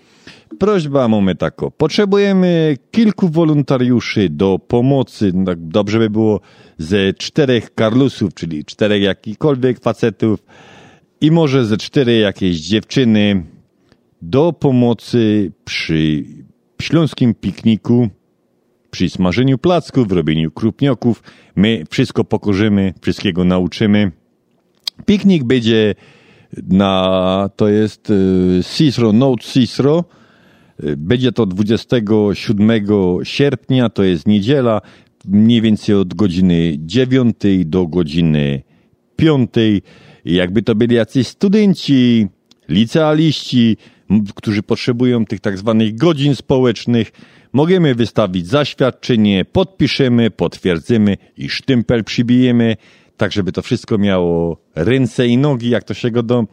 [0.58, 1.70] Prośba mamy taką.
[1.70, 5.32] Potrzebujemy kilku wolontariuszy do pomocy.
[5.46, 6.40] Tak dobrze by było
[6.78, 10.42] ze czterech karlusów, czyli czterech jakichkolwiek facetów
[11.20, 13.44] i może ze cztery jakieś dziewczyny
[14.22, 16.24] do pomocy przy
[16.80, 18.08] śląskim pikniku
[18.92, 21.22] przy smażeniu placków, robieniu krupnioków.
[21.56, 24.12] My wszystko pokorzymy, wszystkiego nauczymy.
[25.06, 25.94] Piknik będzie
[26.68, 30.04] na, to jest y, Cicero, Note Cicero.
[30.84, 32.86] Y, Będzie to 27
[33.22, 34.80] sierpnia, to jest niedziela.
[35.24, 38.62] mniej więcej od godziny 9 do godziny
[39.16, 39.50] 5.
[40.24, 42.26] Jakby to byli jacyś studenci,
[42.68, 43.76] licealiści,
[44.34, 47.12] którzy potrzebują tych tak zwanych godzin społecznych,
[47.52, 52.76] możemy wystawić zaświadczenie, podpiszemy, potwierdzimy i sztympel przybijemy,
[53.16, 56.44] tak żeby to wszystko miało ręce i nogi, jak to się go do...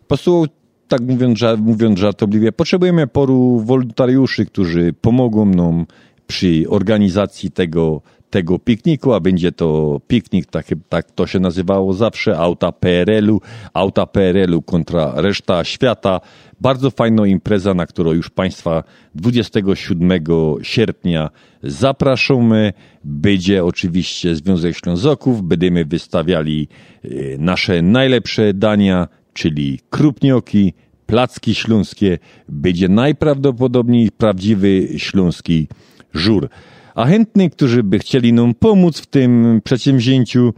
[0.00, 0.46] Po prostu,
[0.88, 5.86] tak mówiąc, mówiąc żartobliwie, potrzebujemy poru wolontariuszy, którzy pomogą nam
[6.26, 8.02] przy organizacji tego,
[8.34, 13.40] tego pikniku, a będzie to piknik, tak, tak to się nazywało zawsze, auta PRL-u,
[13.74, 16.20] auta PRL-u kontra reszta świata.
[16.60, 20.24] Bardzo fajna impreza, na którą już Państwa 27
[20.62, 21.30] sierpnia
[21.62, 22.72] zapraszamy.
[23.04, 26.68] Będzie oczywiście Związek Ślązoków, będziemy wystawiali
[27.04, 27.08] e,
[27.38, 30.72] nasze najlepsze dania, czyli krupnioki,
[31.06, 32.18] placki śląskie.
[32.48, 35.68] Będzie najprawdopodobniej prawdziwy śląski
[36.14, 36.48] żur.
[36.94, 40.54] A chętnych, którzy by chcieli nam pomóc w tym przedsięwzięciu,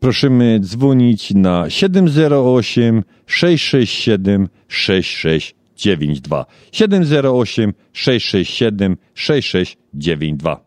[0.00, 6.46] prosimy dzwonić na 708 667 6692.
[6.72, 10.64] 708 667 6692.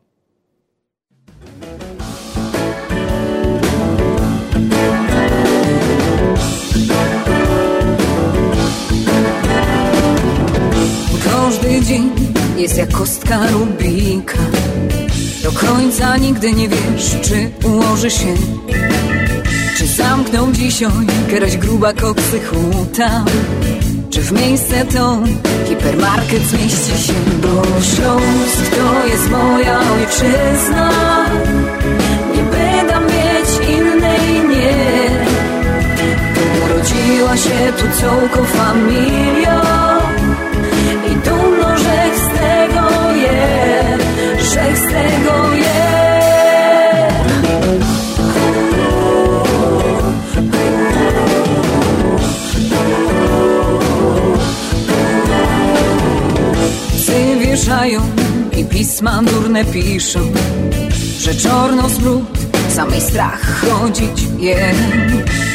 [11.24, 12.10] Każdy dzień
[12.58, 14.38] jest jak kostka Rubika
[15.48, 18.34] Do końca nigdy nie wiesz, czy ułoży się.
[19.78, 20.92] Czy zamknął dzisiaj
[21.32, 23.26] jakaś gruba koksy huta?
[24.10, 25.20] Czy w miejsce to
[25.68, 27.14] hipermarket zmieści się?
[27.42, 30.92] Bo Śląsk to jest moja ojczyzna.
[32.36, 35.10] Nie będę mieć innej, nie.
[36.66, 39.97] Urodziła się tu całką familią
[58.58, 60.20] I pisma durne piszą
[61.20, 62.38] Że czorno smród,
[62.76, 64.74] samej strach chodzić je.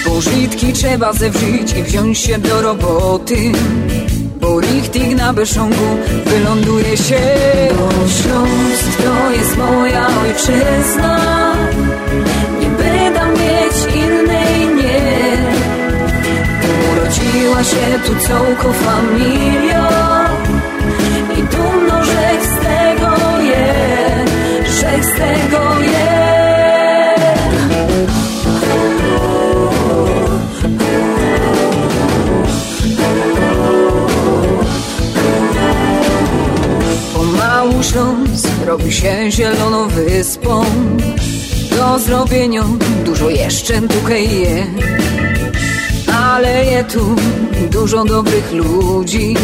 [0.05, 3.53] Pożytki trzeba zewrzeć i wziąć się do roboty
[4.40, 5.96] Bo lichtig na Beszongu
[6.26, 7.20] wyląduje się.
[7.76, 11.55] Bo Śląsk to jest moja ojczyzna
[12.61, 15.36] Nie będę mieć innej, nie.
[16.92, 20.22] Urodziła się tu całką familią
[25.23, 25.61] tego
[37.14, 40.64] Pomału Śląsk robi się zieloną wyspą.
[41.70, 42.62] Do zrobienia
[43.05, 44.66] dużo jeszcze tutaj je
[46.43, 47.16] Ale je tu
[47.70, 49.36] dużo dobrych ludzi.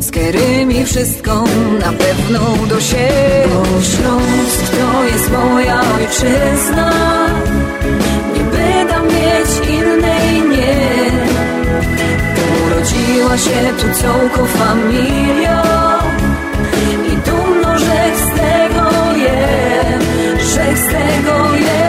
[0.00, 1.44] Z którymi wszystko
[1.80, 6.92] na pewno do siebie Bo Śląsk to jest moja ojczyzna.
[8.34, 11.10] Nie będę mieć innej, nie.
[12.66, 15.62] Urodziła się tu całką familią
[17.12, 19.48] I dumno, że z tego je
[20.38, 21.83] Że z tego je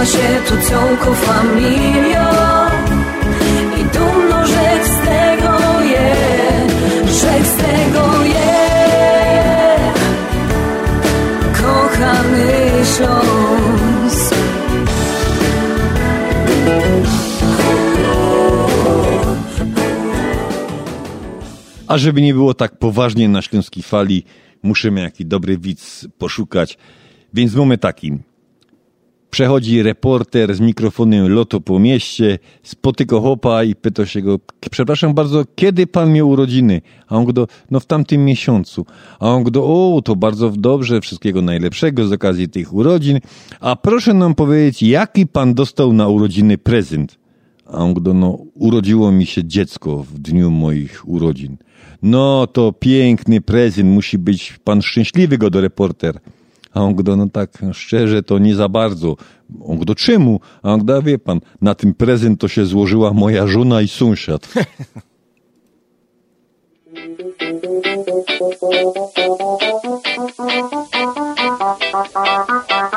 [0.00, 2.26] Urodziła się tu całką familią
[3.80, 6.16] I dumno, że z tego je
[7.06, 8.56] Że z tego je
[11.52, 14.34] Kochany Śląsk
[21.88, 24.24] A żeby nie było tak poważnie na śląskiej fali,
[24.62, 26.78] musimy jakiś dobry widz poszukać.
[27.34, 28.29] Więc mamy taki.
[29.30, 34.38] Przechodzi reporter z mikrofonem loto po mieście, spotyka chłopa i pyta się go,
[34.70, 36.80] przepraszam bardzo, kiedy pan miał urodziny?
[37.08, 38.86] A on go, no w tamtym miesiącu.
[39.20, 43.18] A on go, o, to bardzo dobrze, wszystkiego najlepszego z okazji tych urodzin.
[43.60, 47.18] A proszę nam powiedzieć, jaki pan dostał na urodziny prezent?
[47.66, 51.56] A on go, no, urodziło mi się dziecko w dniu moich urodzin.
[52.02, 56.20] No, to piękny prezent, musi być pan szczęśliwy, go do reporter.
[56.74, 59.16] A on go, no tak szczerze, to nie za bardzo.
[59.64, 60.40] On go, czemu?
[60.62, 64.48] A on go, wie pan, na tym prezent to się złożyła moja żona i sąsiad.
[66.94, 67.40] Miód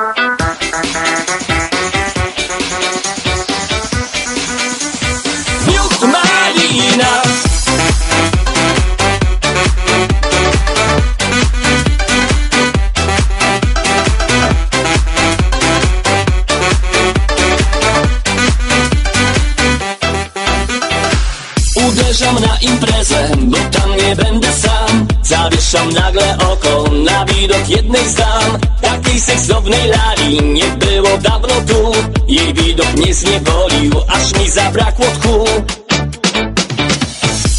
[22.13, 25.07] Uderzam na imprezę, bo tam nie będę sam.
[25.23, 28.59] Zawieszam nagle oko na widok jednej z dam.
[28.81, 31.91] Takiej seksownej lali nie było dawno tu.
[32.27, 35.45] Jej widok mnie zniewolił, aż mi zabrakło tchu.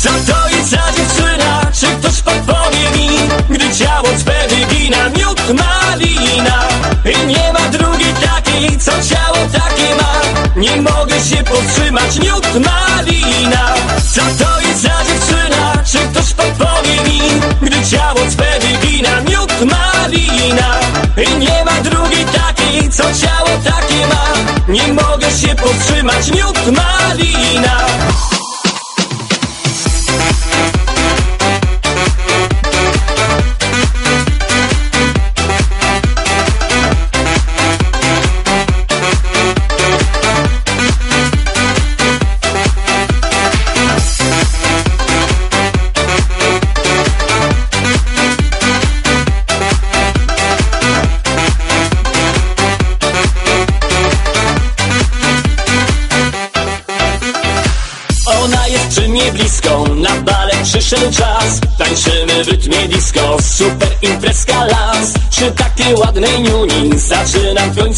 [0.03, 1.71] Co to jest za dziewczyna?
[1.81, 3.09] Czy ktoś podpowie mi?
[3.51, 6.69] Gdy ciało cwe wygina miód malina?
[7.05, 10.21] I nie ma drugiej takiej, co ciało takie ma.
[10.57, 13.74] Nie mogę się powstrzymać, miód malina
[14.15, 15.73] Co to jest za dziewczyna?
[15.85, 17.21] Czy ktoś podpowie mi?
[17.63, 18.59] Gdy ciało cwe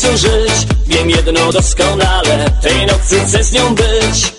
[0.07, 0.67] końcu żyć.
[0.87, 4.36] Wiem jedno doskonale, tej nocy chcę z nią być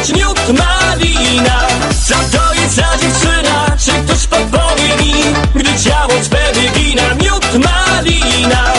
[0.00, 1.66] powstrzymać Miód malina
[2.08, 3.76] Co to jest za dziewczyna?
[3.78, 5.14] Czy ktoś podpowie mi?
[5.54, 8.72] Gdy ciało cwe wygina Miód malina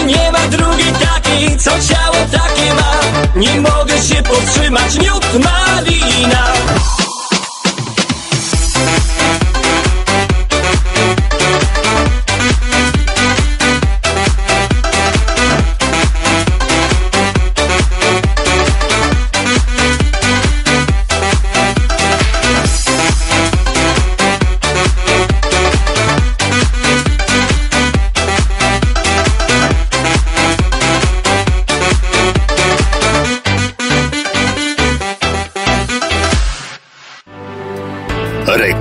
[0.00, 3.00] I nie ma drugiej takiej Co ciało takie ma
[3.36, 5.53] Nie mogę się powstrzymać Miód malina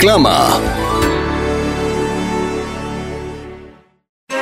[0.03, 0.59] Reklama.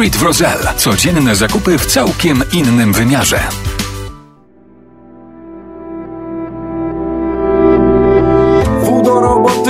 [0.09, 0.73] w Roselle.
[0.77, 3.39] Codzienne zakupy w całkiem innym wymiarze.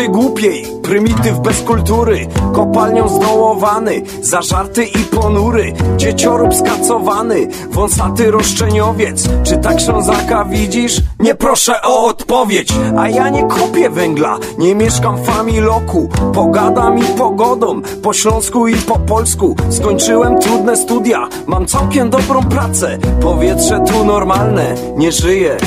[0.01, 9.29] Roboty głupiej, prymityw bez kultury Kopalnią zdołowany, zażarty i ponury Dzieciorób skacowany, wąsaty roszczeniowiec.
[9.43, 11.01] Czy tak Ślązaka widzisz?
[11.19, 12.73] Nie proszę o odpowiedź.
[12.97, 16.09] A ja nie kopię węgla, nie mieszkam w familoku.
[16.33, 19.55] Pogadam i pogodą, po śląsku i po polsku.
[19.69, 22.97] Skończyłem trudne studia, mam całkiem dobrą pracę.
[23.21, 25.57] Powietrze tu normalne, nie żyję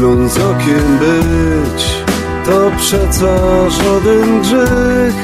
[0.00, 2.04] Ślązakiem być
[2.46, 3.36] to przeca
[3.70, 5.14] żaden grzech.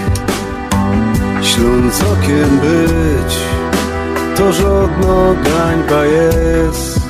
[1.43, 3.37] Ślązokiem być
[4.37, 7.01] to żadna gańba jest.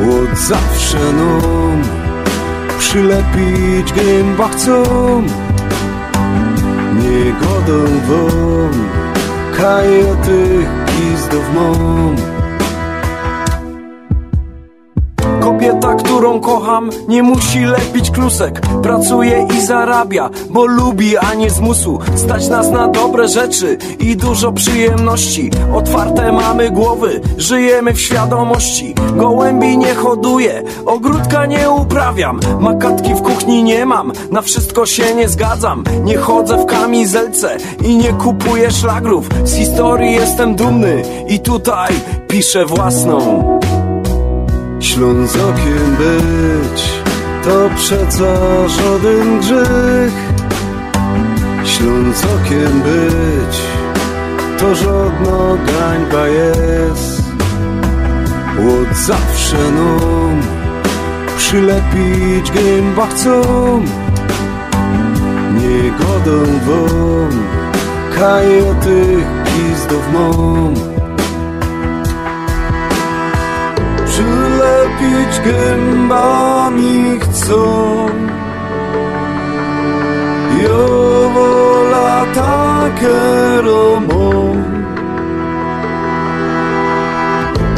[0.00, 1.82] Od zawsze nam
[2.78, 4.82] przylepić gęba chcą.
[6.98, 8.88] Nie godą wam
[9.56, 12.29] kajety gizdów mam
[16.20, 18.60] którą kocham, nie musi lepić klusek.
[18.82, 21.98] Pracuje i zarabia, bo lubi, a nie zmusu.
[22.14, 25.50] Stać nas na dobre rzeczy i dużo przyjemności.
[25.74, 28.94] Otwarte mamy głowy, żyjemy w świadomości.
[29.16, 32.40] Gołębi nie hoduję, ogródka nie uprawiam.
[32.60, 35.84] Makatki w kuchni nie mam, na wszystko się nie zgadzam.
[36.04, 39.28] Nie chodzę w kamizelce i nie kupuję szlagrów.
[39.44, 41.92] Z historii jestem dumny i tutaj
[42.28, 43.20] piszę własną
[44.80, 46.82] Ślązokiem być
[47.44, 48.34] to przeca
[48.68, 50.12] żaden grzech.
[51.64, 53.60] Ślązokiem być
[54.58, 57.22] to żadna gańba jest.
[58.58, 60.40] Od zawsze nam
[61.36, 63.42] przylepić gęba chcą.
[65.54, 67.30] Nie godą wam
[68.18, 70.89] kajety gizdów mam
[75.10, 78.06] przylepić gębami chcą.
[80.62, 84.54] Jo wola takie romą.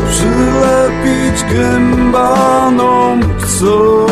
[0.09, 4.07] Przylepić gębanom chcą.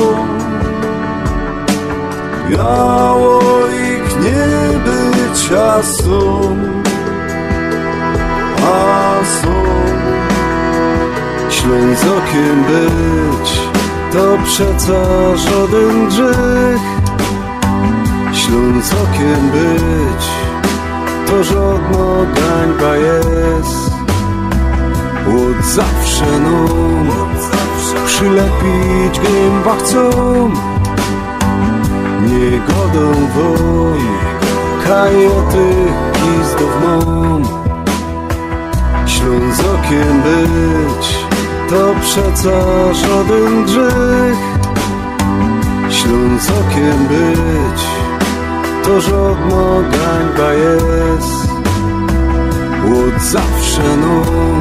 [2.50, 6.56] Miało ich nie być, a są,
[11.60, 13.60] Ślązokiem być.
[14.12, 15.02] To przeca
[15.36, 16.80] żaden grzech.
[18.32, 20.24] Ślązokiem być.
[21.26, 23.90] To żadna gańba jest.
[25.28, 27.08] Od zawsze nam.
[28.06, 30.10] Przylepić gęba chcą.
[32.26, 33.98] Nie godą wam
[34.86, 35.74] kajety
[36.14, 37.44] gizdów mam.
[39.06, 41.29] Ślązokiem być
[41.70, 42.50] to przeca
[42.94, 44.38] żaden grzech.
[45.90, 47.82] Ślązokiem być
[48.84, 51.50] to żadna gańba jest.
[52.84, 54.60] Od zawsze nam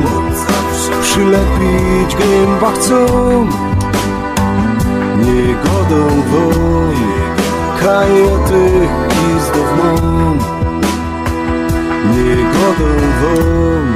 [1.01, 3.05] przylepić gęba chcą
[5.19, 6.93] Nie godą wam
[7.79, 10.37] kajety gizdów mam.
[12.11, 12.91] Nie godą
[13.21, 13.93] wam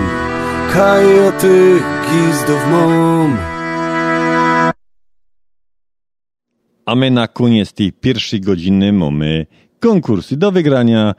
[0.74, 3.38] kajety gizdów mam
[6.86, 9.46] A my na koniec tej pierwszej godziny mamy
[9.80, 11.16] konkursy do wygrania.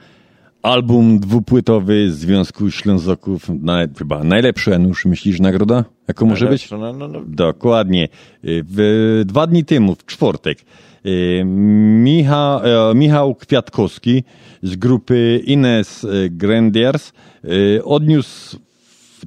[0.63, 5.85] Album dwupłytowy Związku Ślązoków, na, chyba najlepszy, Janusz, myślisz nagroda?
[6.09, 6.71] Jaką może być?
[6.71, 7.25] Najlepsza, no, no, no.
[7.27, 8.09] Dokładnie.
[8.43, 10.59] W, dwa dni temu, w czwartek,
[11.05, 14.25] e, Michał, e, Michał Kwiatkowski
[14.63, 17.13] z grupy Ines Grendiers
[17.45, 18.59] e, odniósł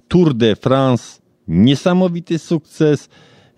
[0.08, 1.17] Tour de France
[1.48, 3.10] niesamowity sukces,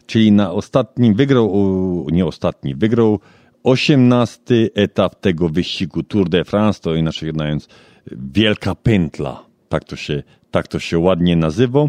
[0.05, 3.19] czyli na ostatnim wygrał, nie ostatni, wygrał
[3.63, 7.67] 18 etap tego wyścigu Tour de France, to inaczej mówiąc
[8.11, 11.85] Wielka Pętla, tak to się, tak to się ładnie nazywa.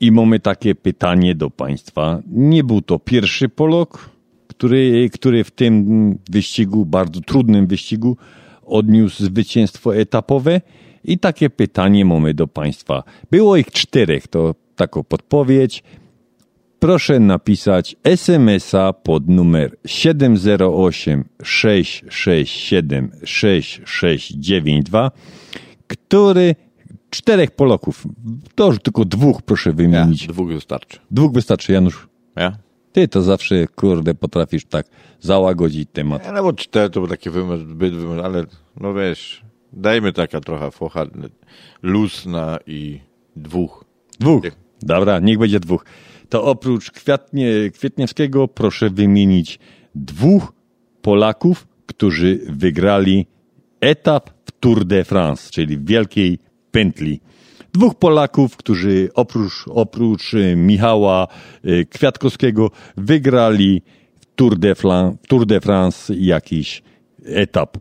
[0.00, 2.22] I mamy takie pytanie do Państwa.
[2.32, 4.10] Nie był to pierwszy Polok,
[4.46, 8.16] który, który w tym wyścigu, bardzo trudnym wyścigu,
[8.62, 10.60] odniósł zwycięstwo etapowe.
[11.04, 13.02] I takie pytanie mamy do Państwa.
[13.30, 15.82] Było ich czterech, to taką podpowiedź.
[16.78, 25.10] Proszę napisać SMS-a pod numer 708 667 6692,
[25.86, 26.54] który
[27.10, 28.06] czterech Polaków,
[28.54, 30.22] to już tylko dwóch proszę wymienić.
[30.22, 30.98] Ja, dwóch wystarczy.
[31.10, 32.08] Dwóch wystarczy, Janusz.
[32.36, 32.56] Ja?
[32.92, 34.86] Ty to zawsze, kurde, potrafisz tak
[35.20, 36.24] załagodzić temat.
[36.24, 38.44] Ja, no bo cztery to był taki wymysł, wymysł, ale
[38.80, 41.06] no wiesz, dajmy taka trochę focha
[41.82, 43.00] lusna i
[43.36, 43.84] dwóch.
[44.20, 44.42] Dwóch.
[44.82, 45.84] Dobra, niech będzie dwóch.
[46.28, 49.58] To oprócz Kwiatnie, Kwietniewskiego proszę wymienić
[49.94, 50.52] dwóch
[51.02, 53.26] Polaków, którzy wygrali
[53.80, 56.38] etap w Tour de France, czyli w Wielkiej
[56.70, 57.20] Pętli.
[57.72, 61.28] Dwóch Polaków, którzy oprócz, oprócz Michała
[61.90, 63.82] Kwiatkowskiego wygrali
[64.20, 66.82] w Tour de, Flan, Tour de France jakiś
[67.24, 67.78] etap.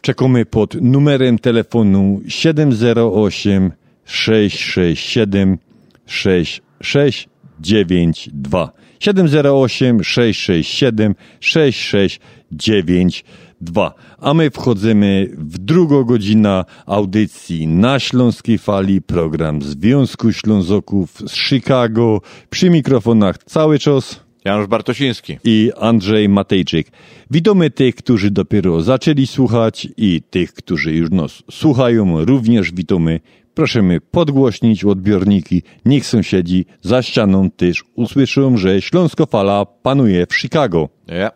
[0.00, 3.72] Czekamy pod numerem telefonu 708
[4.04, 5.58] 667
[6.06, 8.72] 6692.
[9.00, 13.46] 708 667 6692.
[13.60, 13.94] 2.
[14.18, 22.20] A my wchodzimy w drugą godzinę audycji na Śląskiej Fali, program Związku Ślązoków z Chicago.
[22.50, 26.86] Przy mikrofonach cały czas Janusz Bartosiński i Andrzej Matejczyk.
[27.30, 33.20] Witamy tych, którzy dopiero zaczęli słuchać i tych, którzy już nas słuchają, również witamy.
[33.56, 40.88] Prosimy podgłośnić odbiorniki, niech sąsiedzi za ścianą też usłyszą, że Śląskofala panuje w Chicago.
[41.08, 41.32] Yeah.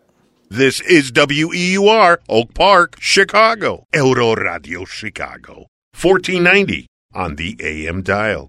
[0.58, 3.82] This is WEUR, Oak Park, Chicago.
[3.92, 5.66] Euro Radio Chicago.
[5.92, 8.48] 1490 on the AM dial.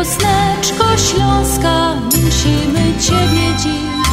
[0.00, 1.94] Wierna piosneczko śląska,
[2.24, 4.08] musimy Ciebie dziś.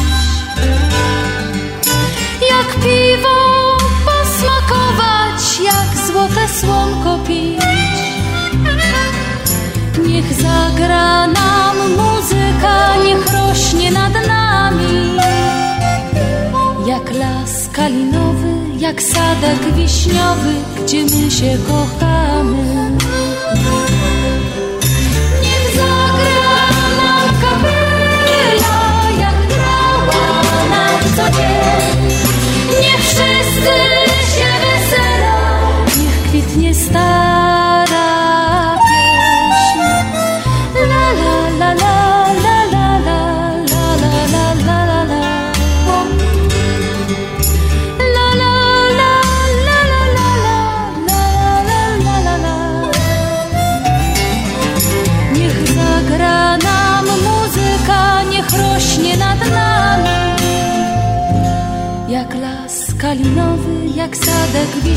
[2.50, 7.60] Jak piwo posmakować, jak złote słonko pić.
[10.06, 15.16] Niech zagra nam muzyka, niech rośnie nad nami.
[16.86, 22.98] Jak las kalinowy, jak sadek wiśniowy, gdzie my się kochamy.
[31.18, 31.57] そで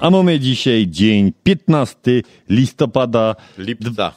[0.00, 3.36] A mamy dzisiaj dzień 15 listopada.
[3.58, 4.12] Lipca.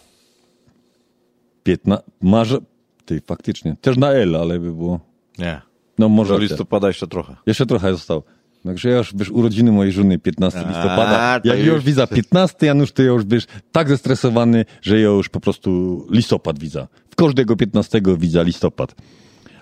[1.64, 2.06] 15.
[2.22, 2.58] Marze...
[3.06, 3.76] Ty, faktycznie.
[3.82, 5.00] Też na L, ale by było...
[5.38, 5.62] Nie.
[6.00, 6.34] No może...
[6.34, 7.36] Do listopada jeszcze trochę.
[7.46, 8.24] Jeszcze trochę zostało.
[8.64, 11.40] Także ja już, wiesz, urodziny mojej żony 15 A, listopada.
[11.40, 15.08] to Jak już, już- widza 15 Janusz, to ja już, wiesz, tak zestresowany, że ja
[15.08, 16.88] już po prostu listopad widza.
[17.10, 18.96] W każdego 15 widza listopad.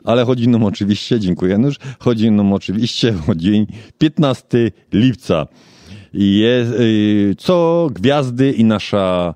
[0.04, 3.68] Ale chodzi nam oczywiście, dziękuję Janusz, chodzi nam oczywiście o dzień
[3.98, 5.48] 15 lipca.
[6.16, 9.36] Y, co gwiazdy i nasza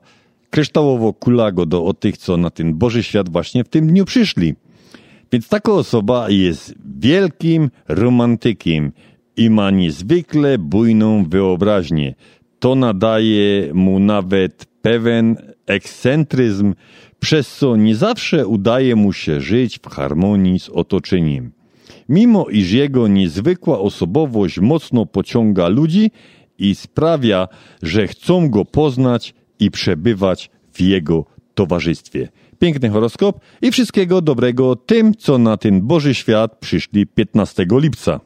[0.50, 4.06] kryształowo kula go do o tych, co na ten Boży świat właśnie w tym dniu
[4.06, 4.56] przyszli.
[5.32, 8.92] Więc taka osoba jest wielkim romantykiem
[9.38, 12.16] i ma niezwykle bujną wyobraźnię.
[12.60, 16.74] To nadaje mu nawet pewien ekscentryzm,
[17.20, 21.52] przez co nie zawsze udaje mu się żyć w harmonii z otoczeniem.
[22.10, 26.12] Mimo iż jego niezwykła osobowość mocno pociąga ludzi
[26.60, 27.48] i sprawia,
[27.82, 32.30] że chcą go poznać i przebywać w jego towarzystwie.
[32.60, 38.20] Piękny horoskop i wszystkiego dobrego tym, co na ten Boży świat przyszli 15 lipca.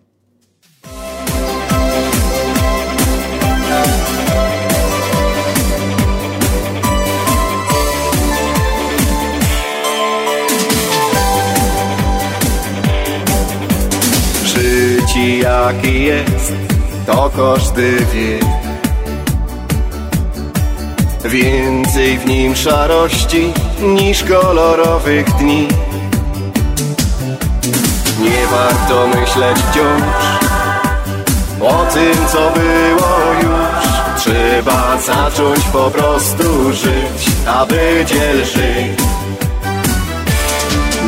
[14.45, 16.76] Życie jaki jest
[17.07, 18.39] to każdy wie.
[21.29, 25.67] Więcej w nim szarości niż kolorowych dni.
[28.21, 30.25] Nie warto myśleć wciąż
[31.61, 33.87] o tym, co było już.
[34.17, 38.99] Trzeba zacząć po prostu żyć, aby dziel żyć.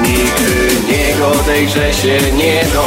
[0.01, 2.85] Nigdy nie godejże się nie do,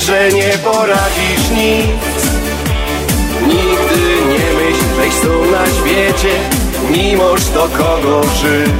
[0.00, 2.09] że nie poradzisz nic.
[3.46, 6.34] Nigdy nie myśl, weź tu na świecie,
[7.16, 8.70] możesz do kogo żyć.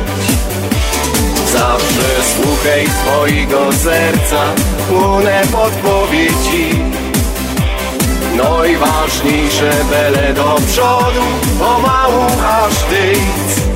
[1.53, 4.43] Zawsze słuchaj swojego serca,
[4.91, 6.83] łunę podpowiedzi.
[8.37, 11.23] No i ważniejsze bele do przodu,
[11.59, 12.25] pomału
[12.63, 13.70] aż tyc.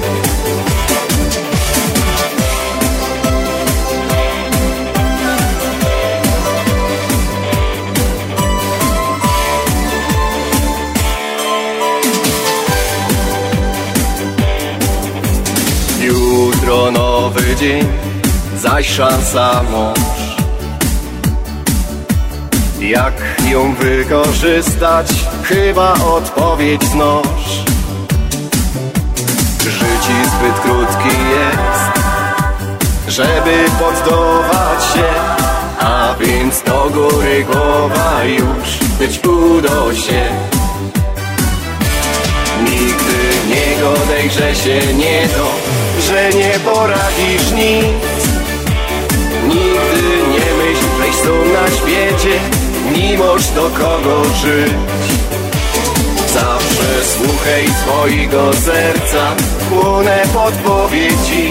[17.55, 17.87] Dzień,
[18.63, 19.99] zaś szansa mąż.
[22.81, 23.15] Jak
[23.51, 25.07] ją wykorzystać,
[25.43, 27.65] chyba odpowiedź znosz.
[29.61, 32.01] Życie zbyt krótki jest,
[33.09, 35.05] żeby poddawać się,
[35.81, 40.23] a więc do góry głowa już być udo się.
[42.65, 43.15] Nigdy
[43.49, 48.25] nie godejże się nie to, że nie poradzisz nic.
[49.49, 50.03] Nigdy
[50.33, 52.41] nie myśl, weź tu na świecie,
[53.19, 54.73] możesz do kogo żyć.
[56.35, 59.33] Zawsze słuchaj swojego serca,
[59.71, 61.51] łunę podpowiedzi.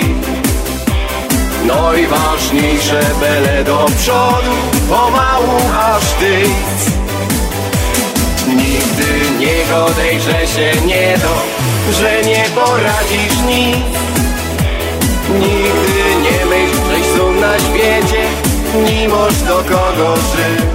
[1.66, 4.56] No ważniejsze bele do przodu,
[4.90, 6.94] pomału aż tyc.
[8.48, 11.42] Nigdy nie godejże się nie do,
[12.00, 14.23] że nie poradzisz nic.
[15.34, 18.24] Nigdy nie myśl, żeś tu na świecie,
[18.86, 20.74] nie możesz do kogo żyć.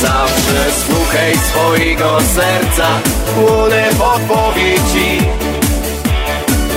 [0.00, 2.88] Zawsze słuchaj swojego serca,
[3.36, 5.18] łunę podpowiedzi.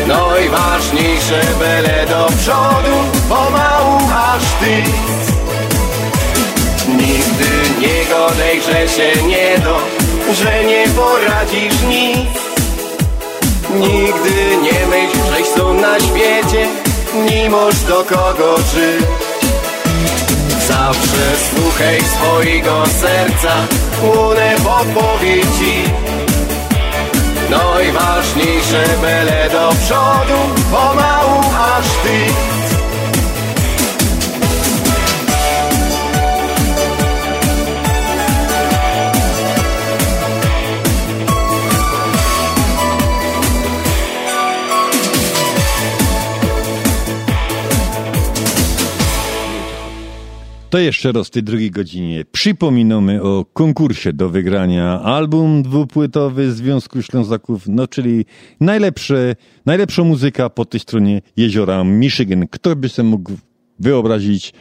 [0.07, 2.95] No i ważniejsze bele do przodu,
[3.29, 3.99] pomału
[4.34, 5.32] aż tyc.
[6.88, 9.77] Nigdy nie godejże się nie do,
[10.34, 12.51] że nie poradzisz nic.
[13.80, 16.67] Nigdy nie myśl, żeś tu na świecie,
[17.49, 19.05] możesz do kogo żyć.
[20.67, 23.53] Zawsze słuchaj swojego serca,
[24.03, 25.84] łunę podpowiedzi.
[27.49, 30.39] No i ważniejsze bele do przodu,
[30.72, 31.39] pomału
[31.78, 32.51] aż ty.
[50.72, 57.01] To jeszcze raz w tej drugiej godzinie przypominamy o konkursie do wygrania album dwupłytowy Związku
[57.01, 58.26] Ślązaków, no czyli
[58.59, 62.47] najlepsze, najlepsza muzyka po tej stronie jeziora Michigan.
[62.47, 63.32] Kto by sobie mógł
[63.80, 64.53] wyobrazić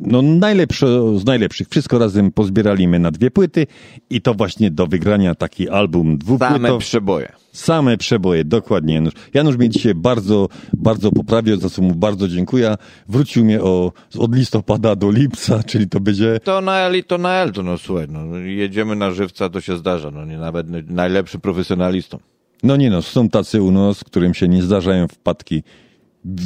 [0.00, 0.86] no najlepsze
[1.18, 1.68] z najlepszych.
[1.68, 3.66] Wszystko razem pozbieraliśmy na dwie płyty
[4.10, 6.66] i to właśnie do wygrania taki album dwupłytowy.
[6.66, 7.32] Same przeboje.
[7.52, 9.12] Same przeboje, dokładnie Janusz.
[9.34, 12.74] Janusz mnie dzisiaj bardzo, bardzo poprawił, za co mu bardzo dziękuję.
[13.08, 16.40] Wrócił mnie o, od listopada do lipca, czyli to będzie...
[16.44, 19.60] To na L i to na L, to no słuchaj, no, jedziemy na żywca, to
[19.60, 22.20] się zdarza, no nie nawet najlepszym profesjonalistom.
[22.62, 25.62] No nie no, są tacy u nas, którym się nie zdarzają wpadki.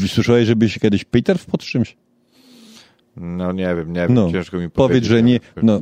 [0.06, 1.96] Słyszałeś, żeby się kiedyś Peter wpadł czymś?
[3.20, 5.08] No nie wiem, nie wiem, No, ciężko mi powiedz, powiedzieć.
[5.08, 5.80] że nie, no,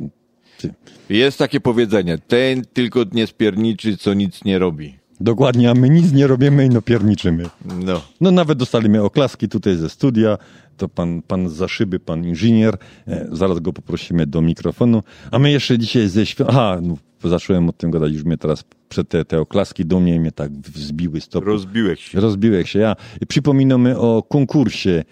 [1.09, 4.97] Jest takie powiedzenie, ten tylko nie spierniczy, co nic nie robi.
[5.19, 7.43] Dokładnie, a my nic nie robimy i no pierniczymy.
[7.85, 8.01] No.
[8.21, 10.37] No nawet dostaliśmy oklaski tutaj ze studia,
[10.77, 12.77] to pan, pan za szyby, pan inżynier,
[13.07, 16.49] e, zaraz go poprosimy do mikrofonu, a my jeszcze dzisiaj ze świąt...
[16.49, 20.19] Aha, no, zacząłem o tym gadać, już mnie teraz przed te, te oklaski do mnie
[20.19, 21.45] mnie tak wzbiły stopy.
[21.45, 22.19] Rozbiłeś się.
[22.19, 22.95] Rozbiłem się, ja.
[23.27, 25.03] Przypominamy o konkursie,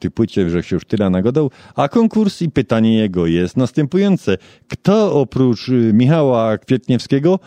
[0.00, 4.38] tej płycie, że się już tyle nagadał, a konkurs i pytanie jego jest następujące.
[4.68, 7.38] Kto oprócz y, Michała Kwietniewskiego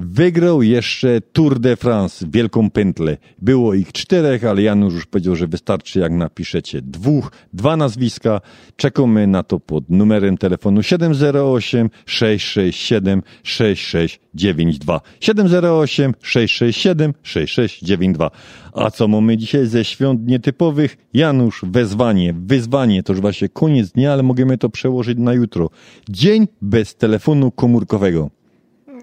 [0.00, 3.16] wygrał jeszcze Tour de France, wielką pętlę.
[3.42, 8.40] Było ich czterech, ale Janusz już powiedział, że wystarczy jak napiszecie dwóch, dwa nazwiska.
[8.76, 15.00] Czekamy na to pod numerem telefonu 708 667 6692.
[15.20, 18.30] 708 667 6692.
[18.72, 20.96] A co mamy dzisiaj ze świąt nietypowych?
[21.14, 25.70] Janusz, wezwanie, wyzwanie, to już właśnie koniec dnia, ale możemy to przełożyć na jutro.
[26.08, 28.37] Dzień bez telefonu komórkowego.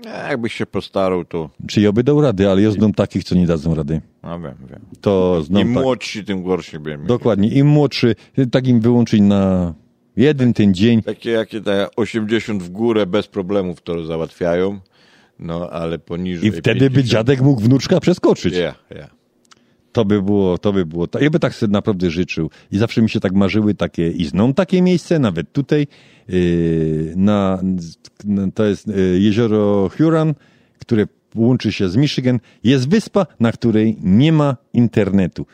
[0.04, 1.50] Jakbyś się postarał, to...
[1.68, 4.02] Czy ja by dał rady, ale ja znam takich, co nie dadzą rady.
[4.24, 4.80] No wiem, wiem.
[5.02, 5.84] To znam Im tak.
[5.84, 7.06] młodsi, tym gorsi wiem.
[7.06, 7.50] Dokładnie.
[7.50, 8.16] Im młodszy,
[8.52, 9.74] takim wyłączyć na
[10.16, 11.02] jeden ten dzień.
[11.02, 14.80] Takie jakie te 80 w górę bez problemów to załatwiają,
[15.40, 16.50] no ale poniżej...
[16.50, 18.54] I wtedy by dziadek mógł wnuczka przeskoczyć.
[18.54, 19.08] Ja, ja.
[19.92, 21.08] To by było, to by było.
[21.22, 22.50] Ja by tak sobie naprawdę życzył.
[22.72, 25.88] I zawsze mi się tak marzyły takie, i znam takie miejsce, nawet tutaj,
[27.16, 27.62] na,
[28.26, 30.34] na, to jest yy, jezioro Huron,
[30.80, 32.40] które łączy się z Michigan.
[32.64, 35.46] Jest wyspa, na której nie ma internetu.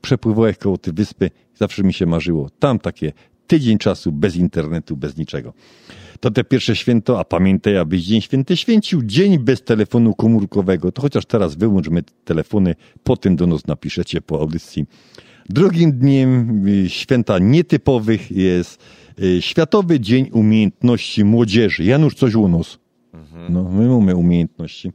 [0.00, 2.50] Przepływałem koło tej wyspy, zawsze mi się marzyło.
[2.58, 3.12] Tam takie
[3.46, 5.52] tydzień czasu bez internetu, bez niczego.
[6.20, 10.92] To te pierwsze święto, a pamiętaj, abyś Dzień Święty święcił, dzień bez telefonu komórkowego.
[10.92, 12.74] To chociaż teraz wyłączmy te telefony,
[13.04, 14.86] potem do nas napiszecie po audycji.
[15.48, 18.82] Drugim dniem y, święta nietypowych jest
[19.22, 21.84] y, Światowy Dzień Umiejętności Młodzieży.
[21.84, 22.78] Janusz, coś u nas.
[23.48, 24.92] No, my mamy umiejętności.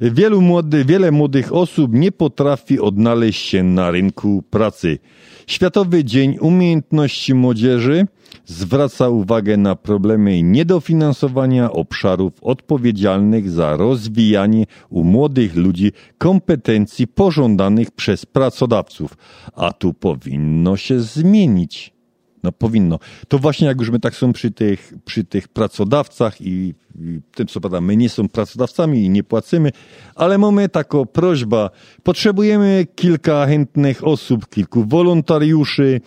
[0.00, 4.98] Wielu młody, wiele młodych osób nie potrafi odnaleźć się na rynku pracy.
[5.46, 8.06] Światowy Dzień Umiejętności Młodzieży
[8.50, 18.26] zwraca uwagę na problemy niedofinansowania obszarów odpowiedzialnych za rozwijanie u młodych ludzi kompetencji pożądanych przez
[18.26, 19.16] pracodawców.
[19.54, 21.99] A tu powinno się zmienić.
[22.42, 22.98] No powinno.
[23.28, 27.46] To właśnie jak już my tak są przy tych, przy tych pracodawcach i, i tym
[27.46, 29.70] co prawda my nie są pracodawcami i nie płacimy,
[30.14, 31.70] ale mamy taką prośbę.
[32.02, 36.00] Potrzebujemy kilka chętnych osób, kilku wolontariuszy.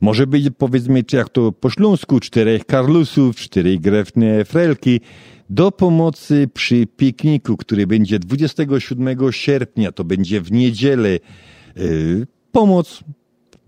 [0.00, 5.00] Może być powiedzmy, czy jak to po śląsku, czterech karlusów, czterej grewne frelki
[5.50, 11.08] do pomocy przy pikniku, który będzie 27 sierpnia, to będzie w niedzielę.
[11.76, 13.04] Yy, pomoc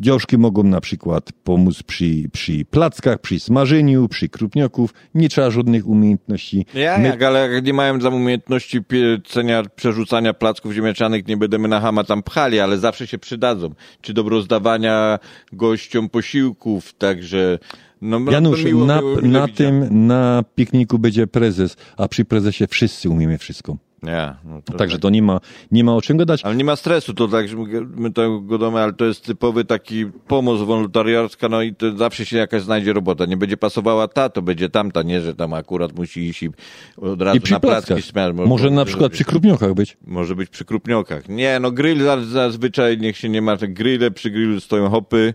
[0.01, 4.95] Dzioszki mogą na przykład pomóc przy, przy plackach, przy smażeniu, przy krupnioków.
[5.15, 6.67] Nie trzeba żadnych umiejętności.
[6.75, 11.69] Ja, My- jak, ale jak nie mają tam umiejętności piecenia, przerzucania placków ziemniaczanych, nie będziemy
[11.69, 13.75] na hama tam pchali, ale zawsze się przydadzą.
[14.01, 15.19] Czy do rozdawania
[15.53, 17.59] gościom posiłków, także...
[18.01, 22.25] No, no, Janusz, miło, na, miło, na mile tym, na pikniku będzie prezes, a przy
[22.25, 23.77] prezesie wszyscy umiemy wszystko.
[24.07, 25.41] Ja, no to Także to nie ma,
[25.71, 26.43] nie ma o czym gadać.
[26.45, 27.57] Ale nie ma stresu, to tak, że
[27.97, 32.37] my- to godamy, ale to jest typowy taki pomoc wolontariacka, no i to zawsze się
[32.37, 33.27] jakaś znajdzie robota.
[33.27, 36.51] Nie będzie pasowała ta, to będzie tamta, nie, że tam akurat musi iść i
[36.97, 38.35] od razu I na placki śmiać.
[38.35, 39.97] Może na przykład przy krupniokach być.
[40.07, 41.29] Może być przy krupniokach.
[41.29, 45.35] Nie, no grill za- zazwyczaj niech się nie ma, grille, przy grillu stoją hopy,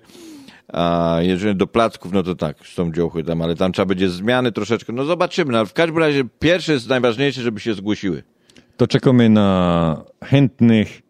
[0.74, 4.52] a jeżeli do placków, no to tak, są działchy tam, ale tam trzeba będzie zmiany
[4.52, 8.24] troszeczkę, no zobaczymy, no, ale w każdym razie pierwsze jest najważniejsze, żeby się zgłosiły.
[8.80, 11.02] To czekamy na chętnych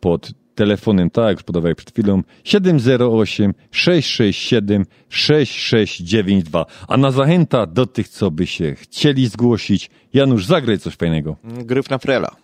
[0.00, 6.66] pod telefonem, tak jak już podawałem przed chwilą, 708 667 6692.
[6.88, 11.36] A na zachęta do tych, co by się chcieli zgłosić, Janusz, zagraj coś fajnego.
[11.44, 12.43] Gryf na frela.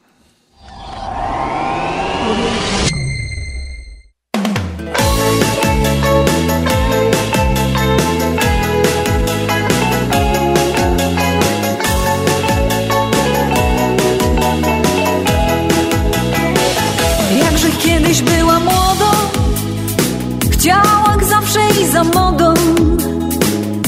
[20.61, 22.55] Chciała zawsze i za modą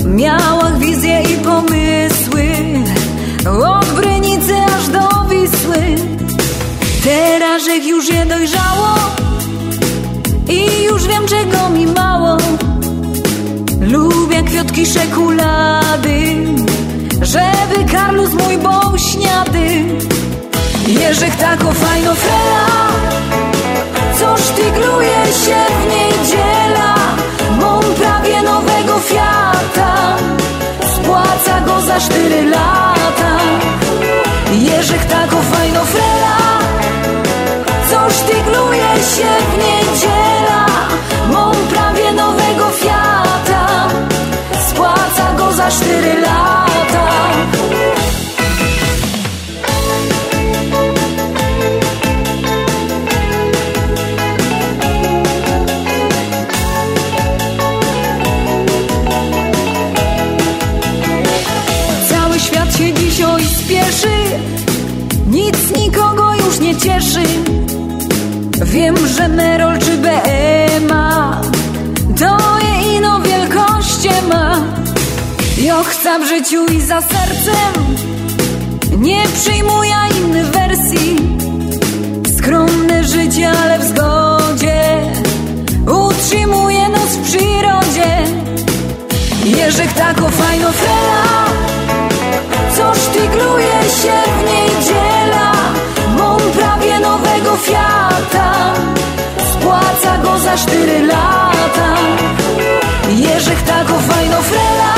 [0.05, 2.45] Miała wizje i pomysły.
[3.63, 5.97] Od Brynicy aż do Wisły.
[7.05, 8.95] Teraz ich już je dojrzało
[10.49, 12.37] I już wiem czego mi mało.
[13.81, 16.37] Lubię kwiatki szekulady
[17.23, 19.85] Żeby Karlus mój był śniady.
[20.89, 22.89] Jerzych tako fajno frela
[24.19, 26.52] Co sztygluje się w niedziela
[32.03, 32.92] Spłaca go za
[68.65, 69.99] Wiem, że Merol czy
[72.19, 74.57] To je ino wielkości ma
[75.59, 77.97] Jo chcę w życiu i za sercem.
[78.99, 81.17] Nie przyjmuję innych wersji.
[82.39, 84.83] Skromne życie, ale w zgodzie.
[85.83, 88.25] Utrzymuję nos w przyrodzie.
[89.45, 91.47] Jerzyk tako fajno frela.
[92.77, 95.53] Co sztygluje się w niedziela
[96.19, 98.52] Mam prawie nowego Fiata
[100.13, 101.95] Spłaca go za cztery lata.
[103.09, 104.95] Jerzyk tako fajno frela.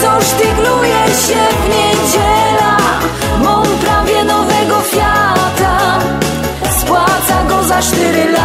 [0.00, 2.76] Co sztygluje się w niedziela?
[3.44, 5.98] Mam prawie nowego Fiata.
[6.80, 8.35] Spłaca go za cztery lata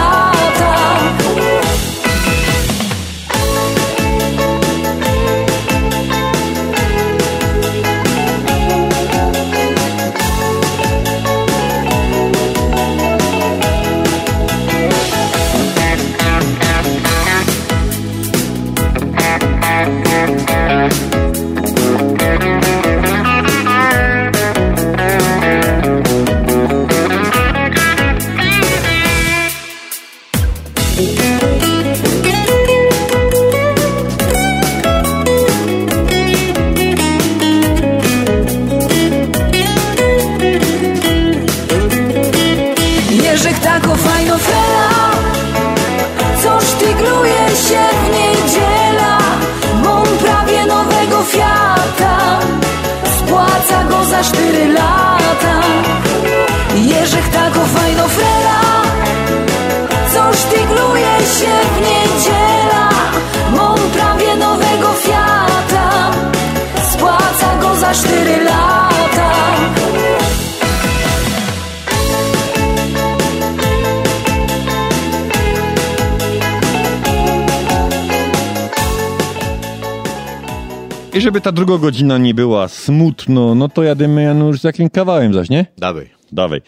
[81.22, 85.34] I żeby ta druga godzina nie była smutno, no to jademy Janusz z jakim kawałem
[85.34, 85.65] zaś, nie?
[85.77, 86.10] Dawaj.
[86.31, 86.61] Dawaj.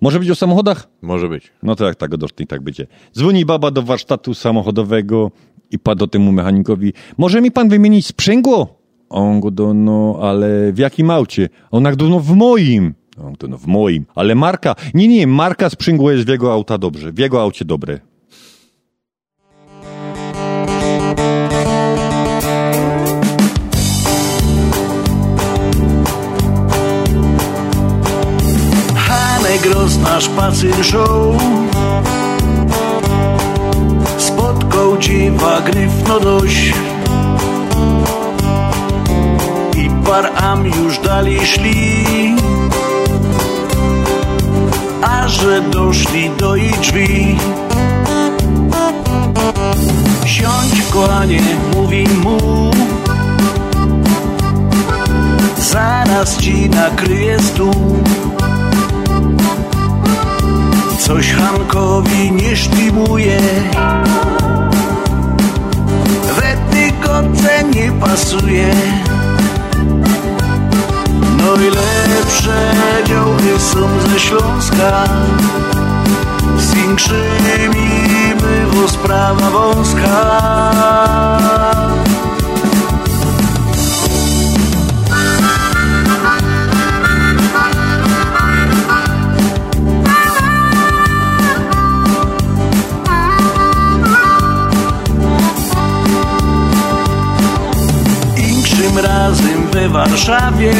[0.00, 0.88] Może być o samochodach?
[1.02, 1.52] Może być.
[1.62, 2.86] No to jak tak doszli, tak będzie.
[3.16, 5.30] Dzwoni baba do warsztatu samochodowego
[5.70, 6.92] i pada temu mechanikowi.
[7.18, 8.78] Może mi pan wymienić sprzęgło?
[9.08, 11.48] On go do, no, ale w jakim aucie?
[11.70, 12.94] On jak do, no w moim.
[13.24, 14.06] On to, no w moim.
[14.14, 14.74] Ale marka?
[14.94, 17.12] Nie, nie, marka sprzęgło jest w jego auta dobrze.
[17.12, 18.00] W jego aucie dobre.
[30.16, 31.36] Rozna szpacyr show
[34.18, 36.72] Spotkał dziewa gryfno dość
[39.76, 42.36] I par am już dalej szli.
[45.02, 47.36] A że doszli do jej drzwi.
[50.24, 51.40] Siądź kochanie,
[51.74, 52.70] mówi mu.
[55.58, 58.02] Zaraz ci nakryję stół
[61.06, 63.40] Coś Hankowi nie sztimuje
[66.36, 68.74] We tygodce nie pasuje.
[71.38, 72.72] No i lepsze
[73.04, 75.04] działy są ze Śląska.
[76.58, 77.90] Z większymi
[78.40, 80.36] bywa sprawa wąska
[98.96, 100.74] Inkszym razem we Warszawie.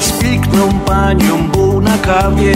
[0.00, 2.54] Z piękną panią był na kawie.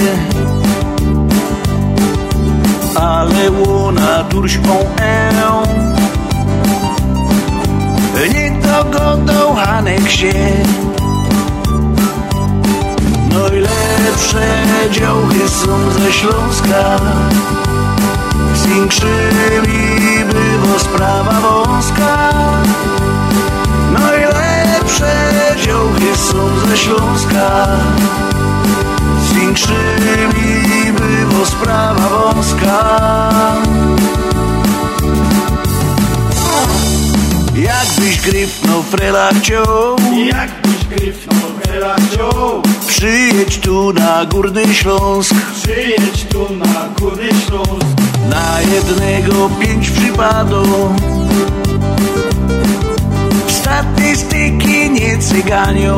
[2.94, 5.62] Ale łona durśką eł.
[8.32, 10.32] Nie dogodał Hanek się.
[13.32, 13.48] No
[14.90, 16.98] działy są ze Śląska.
[18.54, 18.66] Z
[20.28, 22.30] bywa sprawa wąska.
[23.92, 25.30] No i lepsze
[25.66, 27.66] działy są ze Śląska.
[29.28, 32.84] Z większymi bywa sprawa wąska.
[37.54, 39.96] Jakbyś gryfno frela chciał.
[40.26, 42.62] Jakbyś gryfno frela chciał.
[42.86, 45.34] Przyjedź tu na Górny Śląsk.
[45.62, 47.97] Przyjedź tu na Górny Śląsk
[48.28, 50.90] Na jednego pięć przypadów
[53.48, 55.96] Statystyki nie cyganią.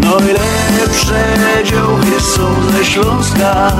[0.00, 1.24] Najlepsze
[1.64, 3.72] dziołchy są ze Śląska.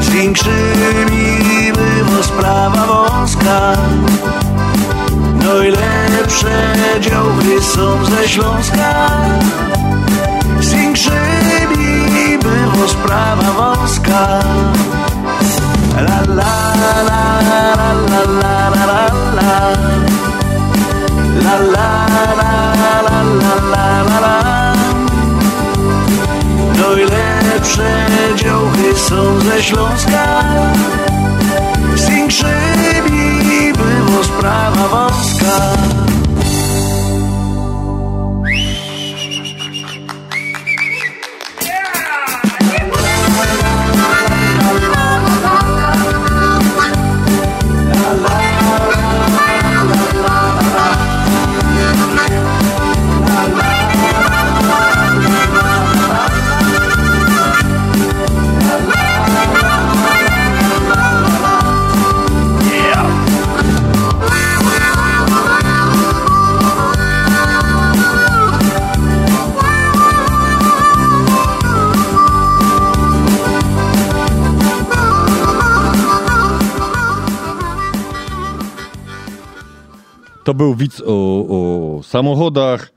[0.00, 3.76] Z większymi bywa sprawa wąska.
[5.44, 9.10] Najlepsze dziołchy są ze Śląska.
[10.60, 11.37] Z większymi
[12.78, 14.42] bywa sprawa wąska
[15.94, 19.06] La la la la la la la la
[19.36, 19.52] la
[21.44, 23.18] La la la la la
[23.72, 24.74] la la la
[26.78, 28.06] Najlepsze
[28.36, 30.44] dziołchy są ze Śląska
[31.96, 35.78] Z większymi było sprawa wąska
[80.58, 82.92] był widz o, o samochodach.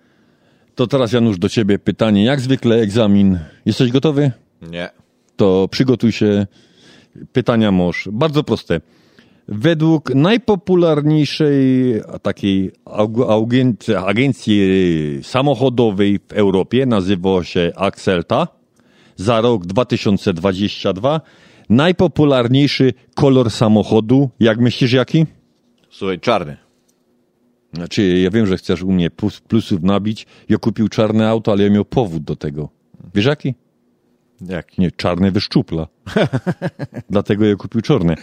[0.76, 2.26] To teraz Janusz do ciebie pytanie.
[2.26, 3.40] Jak zwykle egzamin.
[3.66, 4.32] Jesteś gotowy?
[4.62, 4.90] Nie.
[5.36, 6.48] To przygotuj się.
[7.34, 8.10] Pytania masz.
[8.12, 8.82] Bardzo proste.
[9.48, 11.56] Według najpopularniejszej
[12.22, 12.72] takiej
[14.06, 14.60] agencji
[15.24, 18.48] samochodowej w Europie, nazywa się Axelta,
[19.16, 21.22] za rok 2022
[21.70, 25.26] najpopularniejszy kolor samochodu, jak myślisz jaki?
[25.90, 26.71] Słuchaj, czarny.
[27.74, 30.26] Znaczy, ja wiem, że chcesz u mnie plus, plusów nabić.
[30.50, 32.70] Ja kupił czarne auto, ale ja miał powód do tego.
[33.16, 33.54] Wiesz jaki?
[34.42, 34.82] Jaki?
[34.82, 35.88] Nie, czarne wyszczupla.
[37.10, 38.16] Dlatego ja kupił czarne.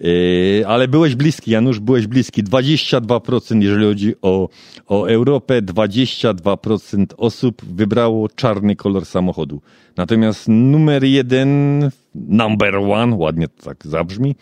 [0.00, 2.44] Yy, ale byłeś bliski, Janusz, byłeś bliski.
[2.44, 4.48] 22%, jeżeli chodzi o,
[4.86, 9.60] o Europę, 22% osób wybrało czarny kolor samochodu.
[9.96, 14.34] Natomiast numer jeden, number one, ładnie to tak zabrzmi,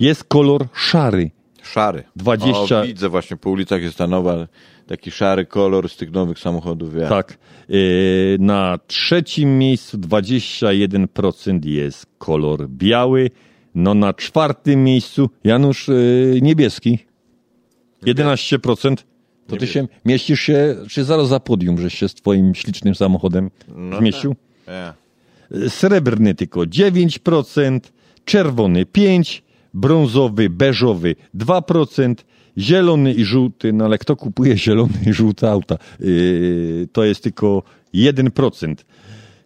[0.00, 1.30] jest kolor szary.
[1.72, 2.02] Szary.
[2.16, 2.80] 20.
[2.80, 4.46] O, widzę właśnie po ulicach jest ta nowa,
[4.86, 6.96] taki szary kolor z tych nowych samochodów.
[6.96, 7.08] Ja.
[7.08, 7.38] Tak.
[7.68, 13.30] Yy, Na trzecim miejscu 21% jest kolor biały.
[13.74, 16.98] No na czwartym miejscu Janusz yy, niebieski.
[18.06, 18.96] 11%.
[19.46, 23.50] To ty się mieścisz się, czy zaraz za podium, żeś się z twoim ślicznym samochodem
[23.68, 24.36] No zmieścił?
[24.66, 24.94] Ja.
[25.68, 27.80] Srebrny tylko 9%,
[28.24, 29.42] czerwony 5%,
[29.74, 32.14] brązowy, beżowy 2%,
[32.58, 35.76] zielony i żółty, no ale kto kupuje zielony i żółte auta?
[36.00, 37.62] Yy, to jest tylko
[37.94, 38.74] 1%.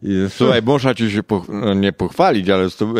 [0.02, 2.94] Yy, Słuchaj, muszę ci się poch- no, nie pochwalić, ale to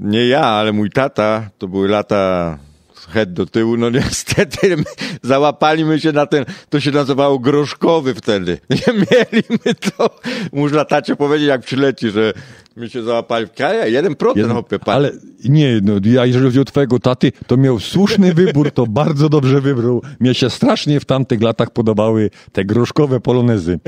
[0.00, 2.58] nie ja, ale mój tata, to były lata
[3.06, 4.84] head do tyłu, no niestety my-
[5.22, 8.58] załapaliśmy się na ten, to się nazywało groszkowy wtedy.
[8.70, 10.10] Nie mieliśmy to.
[10.52, 12.32] Muszę tacie powiedzieć, jak przyleci, że
[12.76, 14.94] my się załapali w kraju, 1% Jeden- hopie, pan.
[14.96, 15.12] Ale
[15.44, 19.60] nie, no ja jeżeli chodzi o twojego taty, to miał słuszny wybór, to bardzo dobrze
[19.60, 20.02] wybrał.
[20.20, 23.78] Mnie się strasznie w tamtych latach podobały te groszkowe polonezy.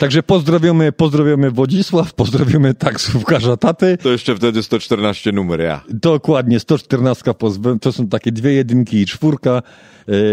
[0.00, 3.98] Także pozdrawiamy, pozdrawiamy Wodzisław, pozdrawiamy taksówkarza taty.
[4.02, 5.80] To jeszcze wtedy 114 numer, ja.
[5.88, 9.62] Dokładnie, 114, pozw- to są takie dwie jedynki i czwórka.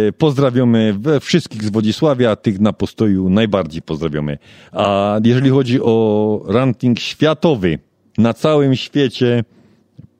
[0.08, 4.38] E, Pozdrawiamy wszystkich z Wodzisławia, tych na postoju najbardziej pozdrawiamy.
[4.72, 7.80] A jeżeli chodzi o ranking światowy,
[8.18, 9.44] na całym świecie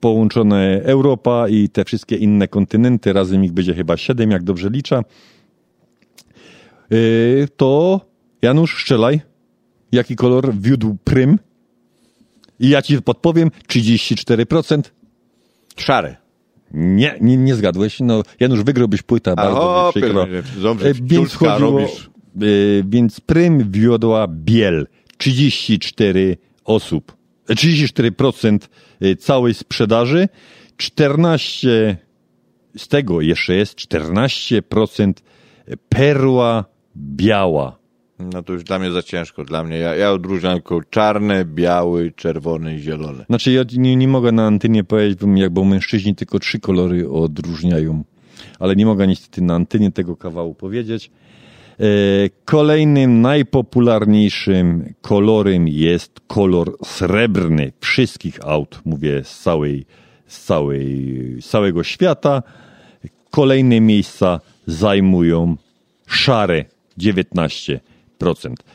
[0.00, 5.02] połączone Europa i te wszystkie inne kontynenty, razem ich będzie chyba siedem, jak dobrze liczę,
[6.90, 6.94] E,
[7.56, 8.00] to
[8.42, 9.20] Janusz, strzelaj.
[9.92, 11.38] Jaki kolor wiódł prym?
[12.60, 14.82] I ja ci podpowiem, 34%.
[15.76, 16.16] Szary.
[16.74, 18.00] Nie, nie, nie zgadłeś.
[18.00, 20.26] No, Janusz, wygrałbyś płytę, bardzo hopie, mi przykro.
[20.26, 21.86] no, dobrze, E, więc chodziło, e,
[22.88, 24.86] więc prym wiodła Biel.
[25.16, 27.16] 34 osób.
[27.48, 28.58] E, 34%
[29.00, 30.28] e, całej sprzedaży.
[30.76, 31.96] 14
[32.76, 35.12] z tego jeszcze jest 14%
[35.88, 36.64] perła
[36.96, 37.81] biała.
[38.32, 39.44] No to już dla mnie za ciężko.
[39.44, 43.24] Dla mnie, ja, ja odróżniam tylko czarny, biały, czerwony i zielony.
[43.26, 48.04] Znaczy ja nie, nie mogę na antenie powiedzieć, jak, bo mężczyźni tylko trzy kolory odróżniają.
[48.58, 51.10] Ale nie mogę niestety na antenie tego kawału powiedzieć.
[51.80, 51.84] E,
[52.44, 59.86] kolejnym najpopularniejszym kolorem jest kolor srebrny wszystkich aut, mówię z całej,
[60.26, 62.42] z całej, całego świata.
[63.30, 65.56] Kolejne miejsca zajmują
[66.06, 66.64] szare
[66.98, 67.80] 19,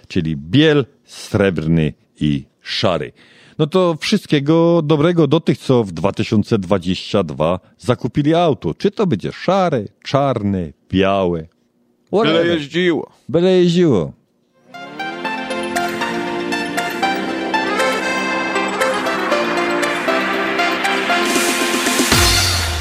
[0.08, 3.12] czyli biel, srebrny i szary.
[3.58, 8.74] No to wszystkiego dobrego do tych, co w 2022 zakupili auto.
[8.74, 11.40] Czy to będzie szare, czarne, białe.
[12.12, 12.46] Byle Whatever.
[12.58, 13.12] jeździło.
[13.30, 14.14] Byle jeździło.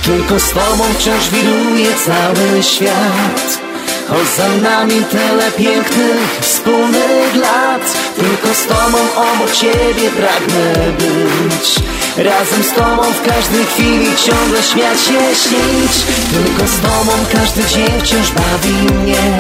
[0.04, 3.65] Tylko z tobą wciąż wiruje cały świat
[4.08, 7.82] Choć za nami tyle pięknych wspólnych lat
[8.16, 11.76] Tylko z tobą obok ciebie pragnę być.
[12.16, 15.94] Razem z tobą w każdej chwili ciągle śmiać się, śnić.
[16.32, 19.38] Tylko z tobą każdy dzień wciąż bawi mnie.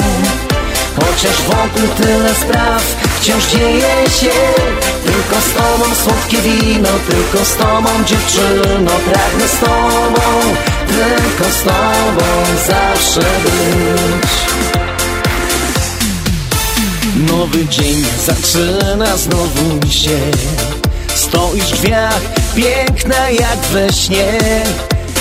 [0.96, 2.82] Chociaż wokół tyle spraw
[3.20, 4.36] wciąż dzieje się.
[5.04, 10.22] Tylko z tobą słodkie wino, tylko z tobą dziewczyno Pragnę z tobą,
[10.88, 12.26] tylko z tobą
[12.66, 14.30] zawsze być.
[17.30, 20.18] Nowy dzień zaczyna znowu się.
[21.14, 22.20] Stoisz w drzwiach,
[22.54, 24.38] piękna jak we śnie.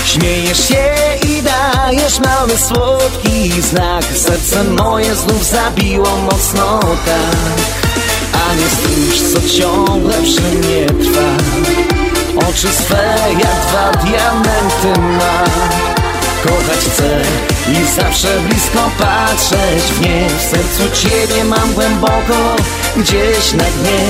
[0.06, 0.94] Śmiejesz się
[1.28, 4.04] i dajesz mały słodki znak.
[4.16, 7.56] Serce moje znów zabiło mocno tak.
[8.34, 12.05] A nie stróż, co ciągle przy mnie trwa
[12.38, 15.44] Oczy swe jak dwa diamenty ma.
[16.44, 17.22] Kochać chcę
[17.72, 20.30] i zawsze blisko patrzeć w nie.
[20.30, 22.56] W sercu Ciebie mam głęboko,
[22.98, 24.10] gdzieś na dnie.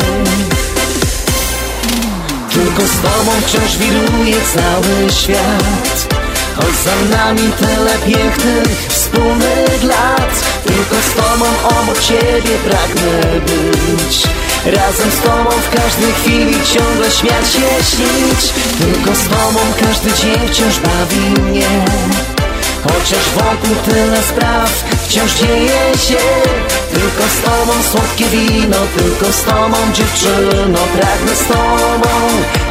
[2.50, 6.16] Tylko z Tobą wciąż wiruje cały świat.
[6.56, 14.24] Choć za nami tyle pięknych wspólnych lat Tylko z Tobą obok Ciebie pragnę być
[14.66, 18.54] Razem z Tobą w każdej chwili ciągle śmiać się, śnić.
[18.80, 21.86] Tylko z Tobą każdy dzień wciąż bawi mnie.
[22.84, 24.70] Chociaż wokół tyle spraw
[25.08, 26.18] wciąż dzieje się.
[26.92, 30.80] Tylko z tobą słodkie wino, tylko z tobą dziewczyno.
[30.80, 32.10] Pragnę z tobą,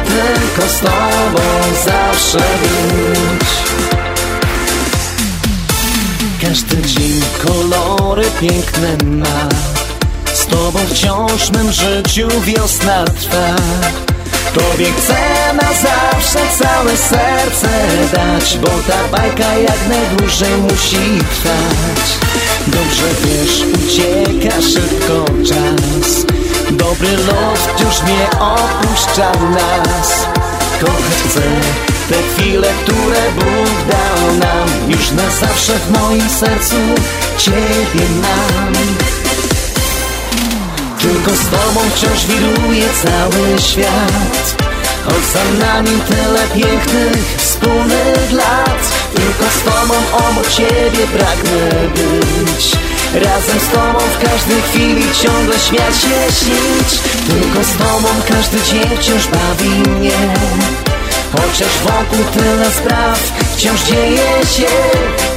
[0.05, 1.41] tylko z tobą
[1.85, 3.47] zawsze być.
[6.41, 9.74] Każdy dzień kolory piękne ma
[10.35, 13.55] Z tobą wciąż w mym życiu wiosna trwa.
[14.53, 15.17] Tobie chcę
[15.53, 17.69] na zawsze całe serce
[18.13, 22.07] dać Bo ta bajka jak najdłużej musi trwać.
[22.67, 26.25] Dobrze wiesz, ucieka szybko czas.
[26.71, 30.25] Dobry los już nie opuszcza nas.
[30.81, 31.41] Kochać chcę
[32.09, 34.89] te chwile, które Bóg dał nam.
[34.91, 36.75] Już na zawsze w moim sercu
[37.37, 38.73] Ciebie mam
[41.05, 44.55] tylko z Tobą wciąż wiruje cały świat.
[45.33, 48.93] Za nami tyle pięknych wspólnych lat.
[49.15, 52.71] Tylko z Tobą obok Ciebie pragnę być.
[53.13, 56.99] Razem z Tobą w każdej chwili ciągle śmiać się, śnić.
[57.27, 60.33] Tylko z Tobą każdy dzień wciąż bawi mnie
[61.35, 63.19] Chociaż wokół tyle spraw
[63.55, 64.73] wciąż dzieje się.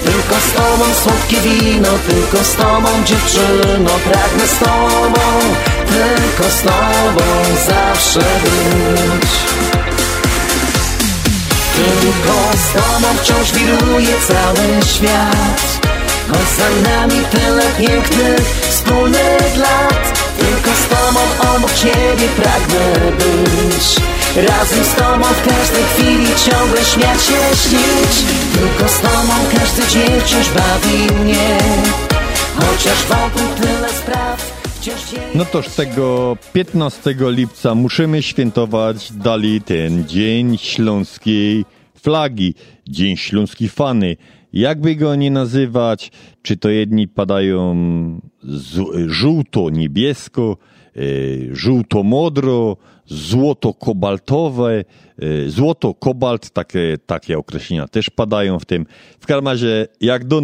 [0.04, 5.24] Tylko z tobą słodkie wino, tylko z tobą dziewczyno Pragnę z tobą,
[5.86, 7.24] tylko z tobą
[7.66, 9.30] zawsze być.
[11.76, 15.88] Tylko z tobą wciąż wiruje cały świat.
[16.28, 21.20] Choć za nami tyle pięknych wspólnych lat Tylko z tobą
[21.56, 23.86] obok ciebie pragnę być.
[24.48, 28.28] Razem z tobą w każdej chwili ciągle śmiać się, śnić.
[28.54, 31.58] Tylko z tobą każdy dzień wciąż bawi mnie.
[32.56, 34.58] Chociaż wokół tyle spraw
[35.34, 42.54] No toż tego 15 lipca musimy świętować dalej ten Dzień Śląskiej Flagi,
[42.88, 44.16] Dzień Śląskiej Fany.
[44.52, 46.10] Jakby go nie nazywać,
[46.42, 47.74] czy to jedni padają
[49.06, 50.56] żółto-niebiesko,
[50.96, 51.00] e,
[51.52, 52.76] żółto-modro,
[53.06, 54.84] złoto-kobaltowe,
[55.18, 58.86] e, złoto-kobalt, takie, takie określenia też padają w tym.
[59.20, 60.40] W każdym razie, jak do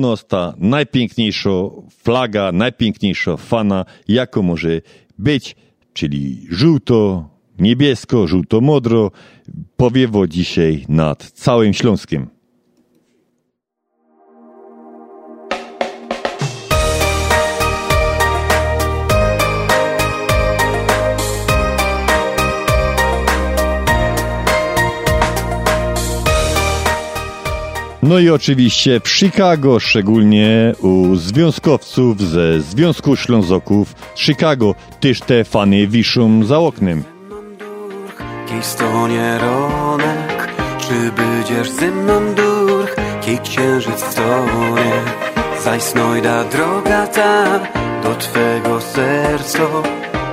[0.59, 1.51] najpiękniejsza
[1.91, 4.81] flaga, najpiękniejsza fana, jaką może
[5.19, 5.57] być,
[5.93, 7.29] czyli żółto,
[7.59, 9.11] niebiesko, żółto-modro,
[9.77, 12.34] powiewo dzisiaj nad całym Śląskiem.
[28.05, 35.87] No i oczywiście w Chicago, szczególnie u związkowców ze Związku Ślązoków Chicago, też te fany
[35.87, 37.05] wiszą za oknem.
[38.49, 39.39] Kiej stonie
[40.79, 44.93] czy będziesz ze mną durch, kiej księżyc w tonie,
[45.65, 47.61] zaś snojda droga ta,
[48.03, 49.63] do Twego serca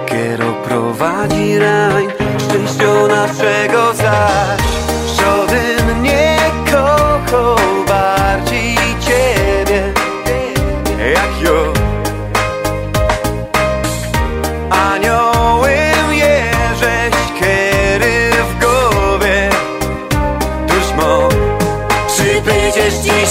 [0.05, 2.07] Kiero prowadzi rań
[2.37, 4.80] Szczęścia naszego zaś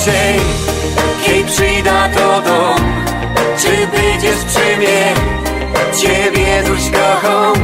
[0.01, 0.41] dzisiaj
[1.25, 3.05] Kiedy przyjda do dom.
[3.59, 5.15] Czy będziesz przy mnie?
[5.97, 7.55] Ciebie duś kocham.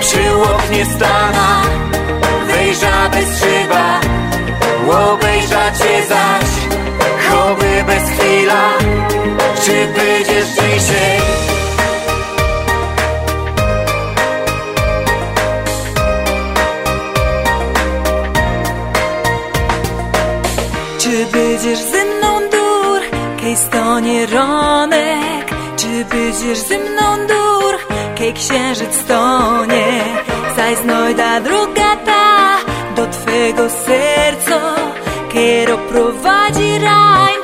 [0.00, 1.62] Przy oknie stana.
[2.46, 4.00] Wejrza bez szyba.
[5.12, 6.50] Obejrza cię zaś
[7.28, 8.70] Choby bez chwila.
[9.64, 11.49] Czy będziesz dzisiaj
[26.00, 30.04] Czy będziesz ze mną dur, kej księżyc stonie?
[30.56, 32.56] Zaj znojda druga ta
[32.96, 34.60] do twego serca,
[35.32, 37.39] kiero prowadzi rań,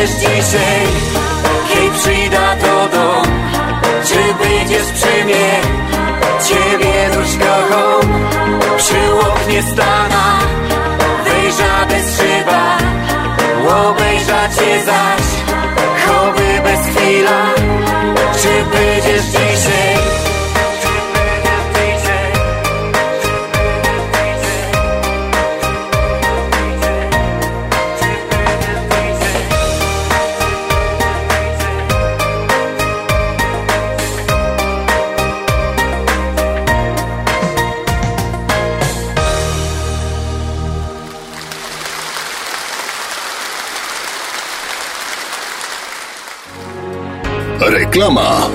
[0.00, 0.86] będziesz dzisiaj
[1.98, 2.88] przyjda do.
[2.96, 3.24] Dom
[4.04, 5.60] Czy będziesz przy mnie?
[6.48, 8.28] Ciebie duś kocham
[8.76, 10.38] Przy oknie stana
[11.24, 12.78] Wejrza bez szyba
[13.88, 15.19] Obejrza cię zaś
[48.00, 48.50] Reklama.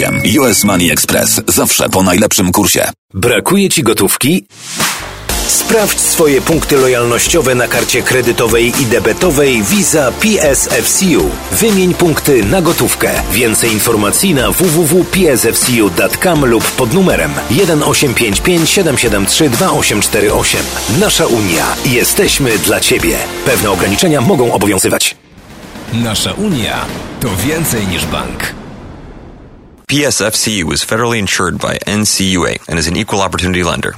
[0.09, 1.41] US Money Express.
[1.47, 2.89] Zawsze po najlepszym kursie.
[3.13, 4.45] Brakuje Ci gotówki?
[5.47, 11.29] Sprawdź swoje punkty lojalnościowe na karcie kredytowej i debetowej Visa PSFCU.
[11.51, 13.11] Wymień punkty na gotówkę.
[13.31, 20.61] Więcej informacji na www.psfcu.com lub pod numerem 1855 773 2848.
[20.99, 21.65] Nasza Unia.
[21.85, 23.17] Jesteśmy dla Ciebie.
[23.45, 25.15] Pewne ograniczenia mogą obowiązywać.
[25.93, 26.85] Nasza Unia
[27.19, 28.60] to więcej niż bank.
[29.91, 33.95] PSFCU is federally insured by NCUA and is an equal opportunity lender.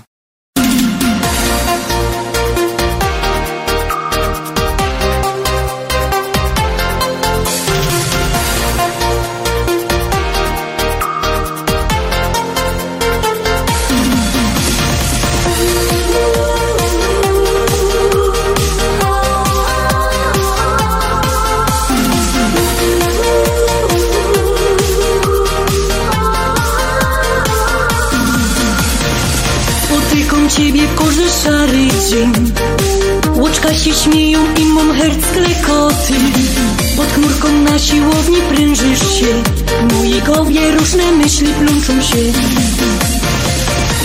[33.83, 36.13] Się śmieją i mam herc klekoty
[36.97, 39.43] Pod chmurką na siłowni prężysz się.
[39.89, 42.17] W mojej głowie różne myśli plączą się.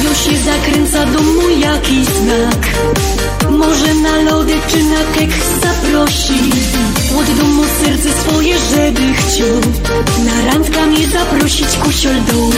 [0.04, 2.66] Już się zakręca do mój jakiś znak.
[3.50, 5.30] Może na lody czy na kek
[5.62, 6.40] zaprosi.
[7.18, 9.60] Od domu serce swoje, żeby chciał.
[10.24, 12.52] Na randka mnie zaprosić kusiol dół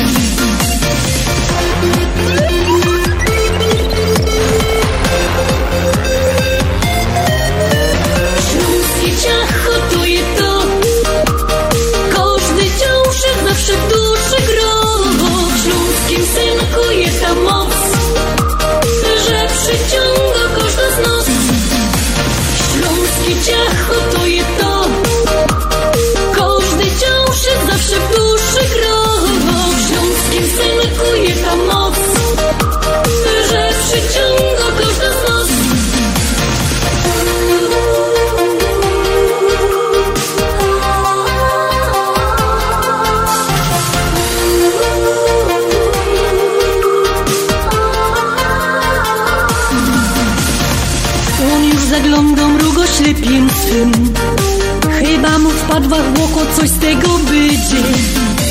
[55.71, 57.83] Chyba mu wpadła w oko coś z tego będzie.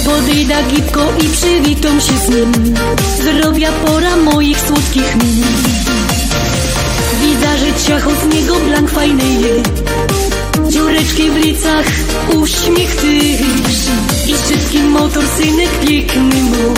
[0.06, 2.76] Podejda gipko i przywitam się z nim.
[3.20, 5.44] Zdrowia pora moich słodkich min.
[7.22, 9.64] Widzę, że ciacho z niego blank fajny je.
[10.70, 11.86] Dziureczki w licach,
[12.36, 13.42] uśmiech tyż
[14.28, 16.74] I szybki motor synek piękny mu.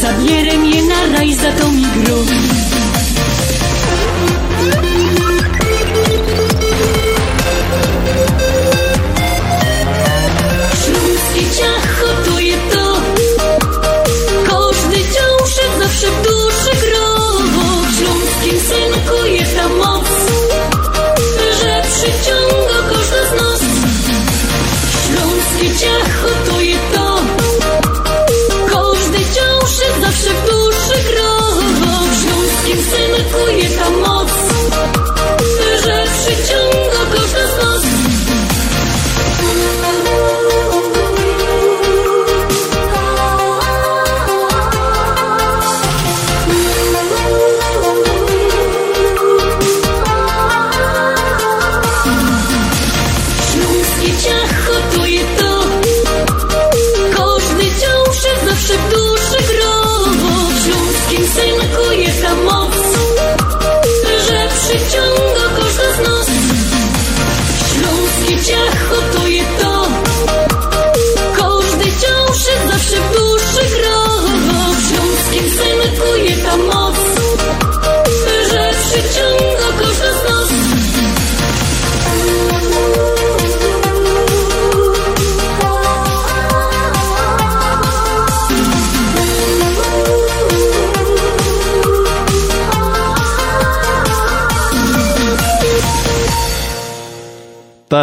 [0.00, 1.86] Zabierę mnie na raj, za to mi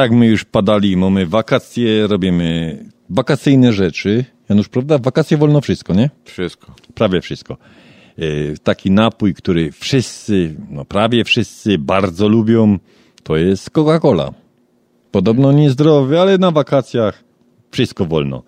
[0.10, 2.78] jak my już padali, mamy wakacje, robimy
[3.10, 4.26] wakacyjne rzeczy.
[4.50, 4.98] Janusz, prawda?
[4.98, 6.10] Wakacje wolno wszystko, nie?
[6.26, 6.76] Wszystko.
[6.96, 7.58] Prawie wszystko.
[8.18, 8.24] E,
[8.64, 12.80] Taki napój, który wszyscy, no prawie wszyscy bardzo lubią,
[13.24, 14.34] to jest Coca-Cola.
[15.12, 17.24] Podobno niezdrowy, ale na wakacjach
[17.72, 18.44] wszystko wolno.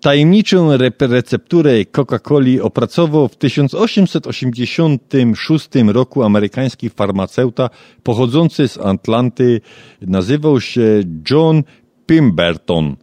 [0.00, 7.70] Tajemniczą recepturę Coca-Coli opracował w 1886 roku amerykański farmaceuta
[8.02, 9.60] pochodzący z Atlanty.
[10.00, 11.62] Nazywał się John
[12.06, 12.96] Pemberton.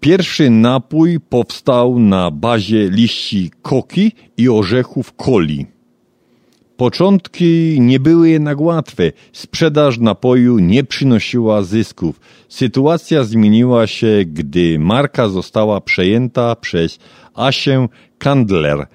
[0.00, 5.73] Pierwszy napój powstał na bazie liści koki i orzechów coli.
[6.76, 9.12] Początki nie były jednak łatwe.
[9.32, 12.20] Sprzedaż napoju nie przynosiła zysków.
[12.48, 16.98] Sytuacja zmieniła się, gdy marka została przejęta przez
[17.34, 17.88] Asię
[18.18, 18.86] Candler.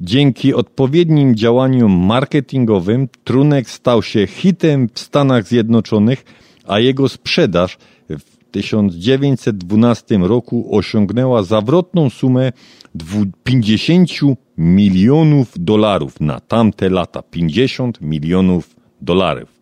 [0.00, 6.24] Dzięki odpowiednim działaniom marketingowym trunek stał się hitem w Stanach Zjednoczonych,
[6.66, 7.78] a jego sprzedaż
[8.10, 12.52] w 1912 roku osiągnęła zawrotną sumę
[12.94, 17.22] dwu- 50 milionów dolarów na tamte lata.
[17.22, 19.60] 50 milionów dolarów.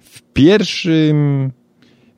[0.00, 1.50] W pierwszym,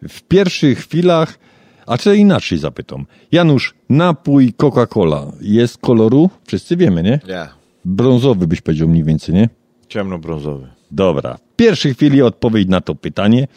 [0.09, 1.39] w pierwszych chwilach,
[1.87, 3.07] a czy inaczej zapytam.
[3.33, 6.31] Janusz, napój Coca-Cola jest koloru?
[6.47, 7.21] Wszyscy wiemy, nie?
[7.27, 7.49] Ja.
[7.85, 9.49] Brązowy byś powiedział mniej więcej, nie?
[9.89, 10.67] Ciemnobrązowy.
[10.91, 11.35] Dobra.
[11.37, 13.49] W pierwszej chwili odpowiedź na to pytanie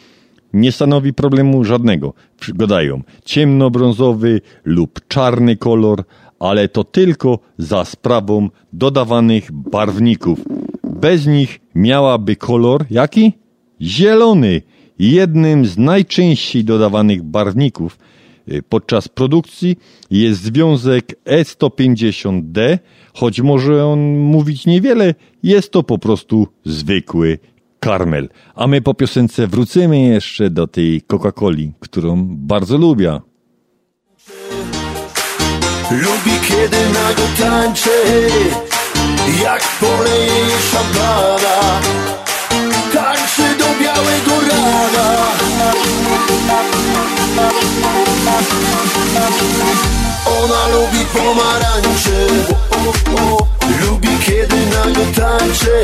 [0.52, 2.14] nie stanowi problemu żadnego.
[2.40, 6.04] Przygodają ciemnobrązowy lub czarny kolor,
[6.38, 10.40] ale to tylko za sprawą dodawanych barwników.
[10.84, 13.32] Bez nich miałaby kolor jaki?
[13.80, 14.62] Zielony.
[14.98, 17.98] jednym z najczęściej dodawanych barwników
[18.48, 19.76] y, podczas produkcji
[20.10, 22.78] jest związek E150D,
[23.14, 27.38] choć może on mówić niewiele, jest to po prostu zwykły
[27.80, 28.28] karmel.
[28.54, 33.20] A my po piosence wrócimy jeszcze do tej Coca-Coli, którą bardzo lubię.
[35.90, 37.90] Lubi kiedy nago tańczy
[39.42, 41.80] Jak poleje jej szampana
[42.92, 45.32] Tańczy do białego rana
[50.26, 52.26] Ona lubi pomarańcze
[53.80, 55.82] Lubi kiedy nago tańczy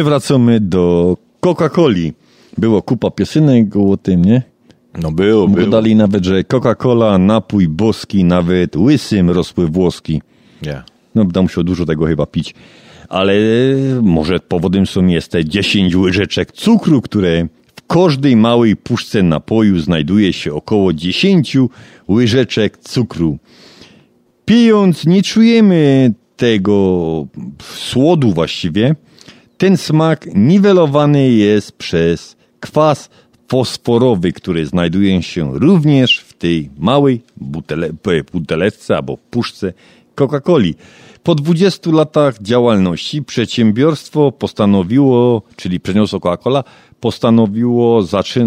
[0.00, 2.12] my wracamy do Coca-Coli.
[2.58, 4.42] Było kupa piosenek o tym, nie?
[5.02, 5.64] No było, było.
[5.64, 10.22] Dodali nawet, że Coca-Cola, napój boski, nawet łysym rosły włoski.
[10.62, 10.82] Nie.
[11.14, 12.54] No, tam musiał dużo tego chyba pić.
[13.08, 13.34] Ale
[14.02, 20.32] może powodem są jest te 10 łyżeczek cukru, które w każdej małej puszce napoju znajduje
[20.32, 21.56] się około 10
[22.08, 23.38] łyżeczek cukru.
[24.44, 27.26] Pijąc nie czujemy tego
[27.62, 28.94] słodu właściwie.
[29.60, 33.10] Ten smak niwelowany jest przez kwas
[33.48, 37.90] fosforowy, który znajduje się również w tej małej butele,
[38.32, 39.72] buteleczce albo puszce
[40.14, 40.74] Coca-Coli.
[41.22, 46.64] Po 20 latach działalności przedsiębiorstwo postanowiło, czyli przeniosło Coca-Cola,
[47.00, 48.02] postanowiło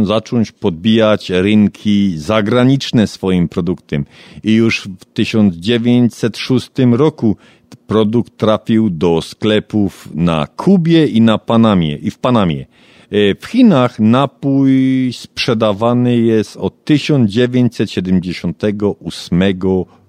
[0.06, 4.06] zacząć podbijać rynki zagraniczne swoim produktem.
[4.44, 7.38] I już w 1906 roku
[7.76, 12.66] produkt trafił do sklepów na Kubie i na Panamie i w Panamie.
[13.12, 19.44] E, W Chinach napój sprzedawany jest od 1978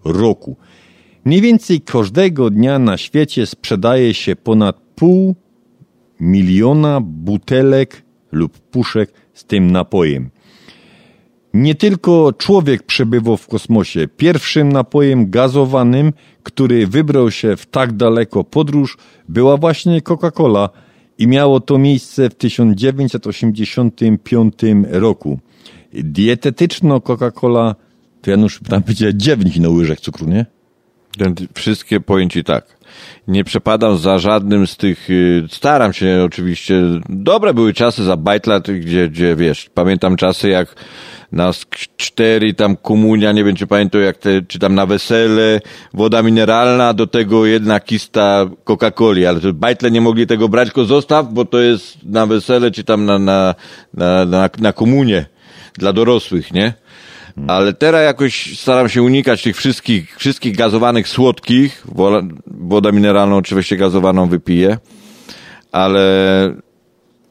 [0.05, 0.57] roku.
[1.25, 5.35] Mniej więcej każdego dnia na świecie sprzedaje się ponad pół
[6.21, 10.31] miliona butelek lub puszek z tym napojem.
[11.55, 14.09] Nie tylko człowiek przebywał w kosmosie.
[14.17, 16.13] Pierwszym napojem gazowanym,
[16.43, 18.99] który wybrał się w tak daleko podróż,
[19.29, 20.69] była właśnie Coca-Cola
[21.19, 24.55] i miało to miejsce w 1985
[24.91, 25.39] roku.
[25.93, 27.75] Dietetyczno Coca-Cola,
[28.23, 30.47] to Janusz tam będzie 9 na łyżek cukru, nie?
[31.55, 32.77] Wszystkie pojęci tak.
[33.29, 38.71] Nie przepadam za żadnym z tych, y, staram się oczywiście, dobre były czasy za bajtlat,
[38.71, 40.75] gdzie, gdzie wiesz, pamiętam czasy jak
[41.35, 41.67] nas
[41.97, 45.61] cztery, tam komunia, nie wiem czy pamiętam jak te, czy tam na wesele,
[45.95, 50.85] woda mineralna, do tego jedna kista Coca-Coli, ale to bajtle nie mogli tego brać, tylko
[50.85, 53.55] zostaw, bo to jest na wesele, czy tam na, na,
[53.95, 55.27] na, na, na komunie
[55.79, 56.75] dla dorosłych, nie?
[57.47, 61.85] Ale teraz jakoś staram się unikać tych wszystkich, wszystkich gazowanych słodkich.
[62.47, 64.79] Woda mineralną oczywiście gazowaną wypiję.
[65.73, 66.05] Ale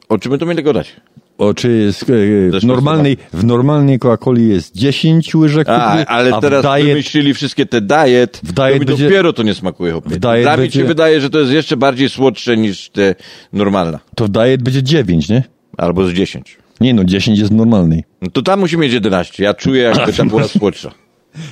[0.08, 0.96] o czym my to mieli gadać?
[1.38, 6.34] O, czy jest, e, w normalnej, w normalnej Coca-Coli jest 10 łyżek A, cukru, ale
[6.34, 9.54] a teraz diet, wymyślili wszystkie te diet, W diet to mi będzie- dopiero to nie
[9.54, 9.94] smakuje.
[9.94, 13.14] W diet Dla będzie- się wydaje, że to jest jeszcze bardziej słodsze niż te
[13.52, 13.98] normalna.
[14.16, 15.42] to w diet będzie 9, nie?
[15.76, 16.56] Albo z 10.
[16.80, 18.04] Nie no, 10 jest normalnej.
[18.22, 19.44] No to tam musi mieć 11.
[19.44, 20.90] Ja czuję, jakby tam była słodsza.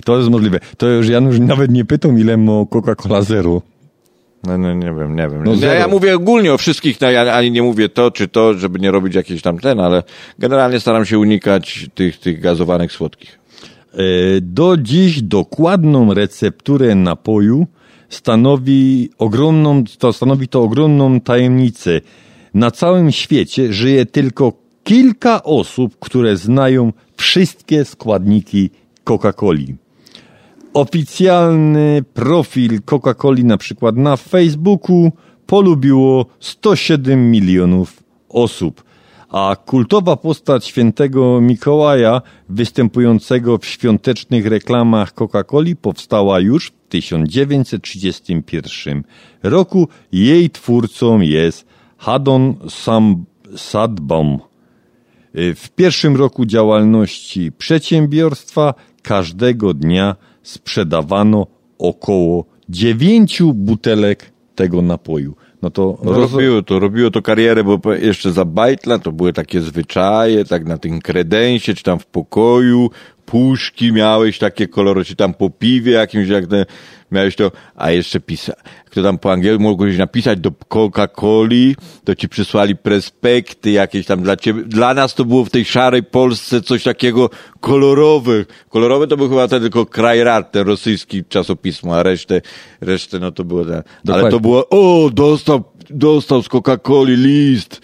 [0.04, 0.60] To jest możliwe.
[0.76, 3.62] To już Janusz nawet nie pytał, ile ma Coca-Cola Zero.
[4.44, 5.44] No, no nie wiem, nie wiem.
[5.44, 8.54] No ja, ja mówię ogólnie o wszystkich, no, ja ani nie mówię to czy to,
[8.54, 10.02] żeby nie robić jakiejś tam ten, ale
[10.38, 13.38] generalnie staram się unikać tych, tych gazowanych słodkich.
[13.94, 13.96] E,
[14.40, 17.66] Do dziś dokładną recepturę napoju
[18.08, 22.00] stanowi ogromną, to stanowi to ogromną tajemnicę.
[22.54, 24.52] Na całym świecie żyje tylko
[24.84, 28.70] kilka osób, które znają wszystkie składniki
[29.04, 29.74] Coca-Coli.
[30.74, 35.12] Oficjalny profil Coca-Coli na przykład na Facebooku
[35.46, 38.84] polubiło 107 milionów osób,
[39.28, 49.02] a kultowa postać świętego Mikołaja występującego w świątecznych reklamach Coca-Coli powstała już w 1931
[49.42, 49.88] roku.
[50.12, 51.66] Jej twórcą jest
[51.98, 53.24] Haddon Sam
[53.56, 54.38] Sadbaum.
[55.34, 61.46] W pierwszym roku działalności przedsiębiorstwa każdego dnia sprzedawano
[61.78, 65.34] około dziewięciu butelek tego napoju.
[65.62, 69.32] No to No, roz- robiło to, robiło to karierę, bo jeszcze za bajtla to były
[69.32, 72.90] takie zwyczaje, tak na tym kredensie, czy tam w pokoju,
[73.26, 76.66] puszki miałeś takie kolory, czy tam po piwie jakimś, jak te,
[77.12, 78.52] miałeś to, a jeszcze pisa,
[78.90, 81.74] kto tam po angielsku mogłeś napisać do Coca-Coli,
[82.04, 86.02] to ci przysłali prospekty jakieś tam dla ciebie, dla nas to było w tej szarej
[86.02, 87.30] Polsce coś takiego
[87.60, 88.66] kolorowych.
[88.68, 92.40] Kolorowe to był chyba ten tylko Krajrat, ten rosyjski czasopismo, a resztę,
[92.80, 94.30] resztę no to było, te, ale Dokładnie.
[94.30, 97.80] to było, o, dostał, dostał z Coca-Coli list.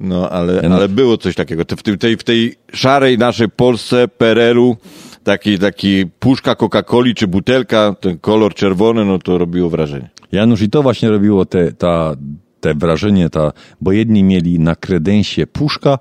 [0.00, 1.64] No, ale, ale było coś takiego.
[1.76, 4.76] W tej, tej, w tej szarej naszej Polsce, PRL-u,
[5.28, 10.10] taki, taki puszka Coca-Coli czy butelka, ten kolor czerwony, no to robiło wrażenie.
[10.32, 12.14] Janusz, i to właśnie robiło te, ta,
[12.60, 15.98] te wrażenie, ta, bo jedni mieli na kredensie puszka,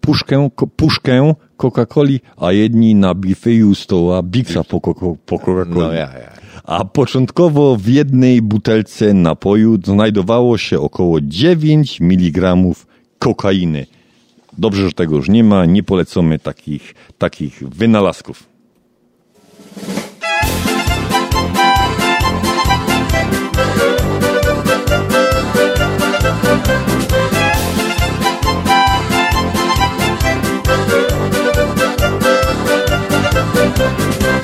[0.00, 5.78] puszkę, ko, puszkę Coca-Coli, a jedni na bifeju stoła Bixa po, Coca- po Coca-Coli.
[5.78, 6.32] No ja, ja.
[6.64, 12.56] A początkowo w jednej butelce napoju znajdowało się około 9 mg
[13.18, 13.86] kokainy.
[14.58, 18.57] Dobrze, że tego już nie ma, nie polecamy takich, takich wynalazków.
[19.78, 20.07] Thank you.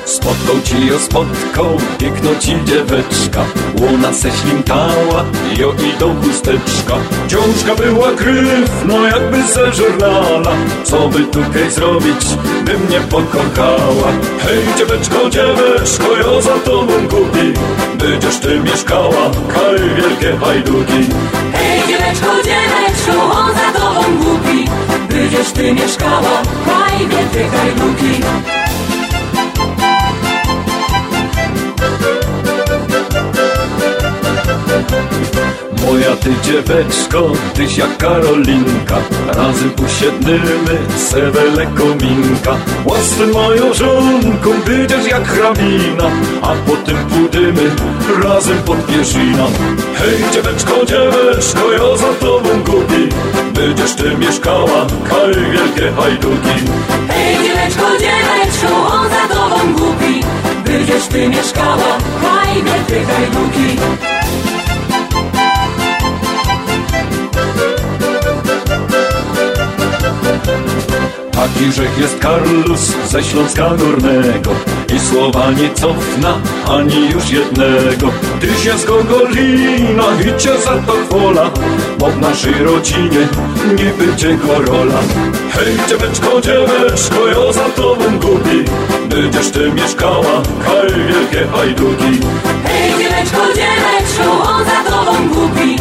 [0.05, 3.45] Spotkał ci ją spotkał, piękno ci dzieweczka.
[3.81, 5.25] Łona se ślimtała,
[5.57, 6.95] jo i do chusteczka.
[7.27, 10.51] Książka była kryw, no jakby ze żurnala.
[10.83, 12.25] Co by tutaj zrobić,
[12.65, 14.11] by mnie pokochała.
[14.39, 17.53] Hej dzieweczko, dzieweczko, ja za tobą kupi
[17.97, 21.09] Będziesz ty mieszkała, kaj wielkie hajduki
[21.53, 24.65] Hej dzieweczko, dzieweczko, on za tobą głupi.
[25.09, 28.21] Będziesz ty mieszkała, kraj wielkie hajduki
[35.85, 38.97] Moja ty dzieweczko, tyś jak Karolinka
[39.27, 46.03] Razem usiednymy sewele kominka Łasy moją żonką, będziesz jak hrabina
[46.41, 47.71] A potem pójdziemy
[48.23, 49.47] razem pod pierzina.
[49.95, 53.09] Hej dzieweczko, dzieweczko, ja za tobą głupi
[53.53, 56.55] Będziesz ty mieszkała, kaj wielkie hajduki.
[57.07, 60.23] Hej dzieweczko, dzieweczko, on za tobą głupi
[60.65, 64.14] Będziesz ty mieszkała, haj wielkie hajduki
[71.35, 74.51] Taki rzech jest Karlus ze Śląska Górnego.
[74.95, 76.37] I słowa nie cofna
[76.67, 78.11] ani już jednego.
[78.41, 81.51] Ty się z Gogolina i cię za to chwola
[81.99, 83.27] Bo w naszej rodzinie
[83.77, 84.99] nie będzie gorola.
[85.51, 88.65] Hej dzieweczko, dzieweczko, ja za tobą głupi.
[89.09, 92.19] Będziesz ty mieszkała, kaj wielkie hajduki
[92.63, 95.75] Hej dzieweczko, dzieweczko, on za tobą głupi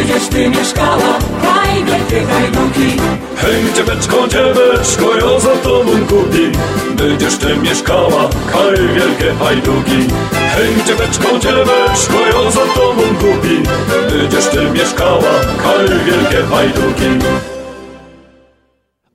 [0.00, 3.00] Będziesz ty mieszkała, haj wielkie hajduki
[3.36, 6.52] Hej dzieweczko, dzieweczko, ja za tobą głupi
[6.94, 13.62] Będziesz ty mieszkała, kaj wielkie hajduki Hej dzieweczko, dzieweczko, ja za tobą głupi
[14.10, 15.32] Będziesz ty mieszkała,
[15.62, 17.26] kaj wielkie hajduki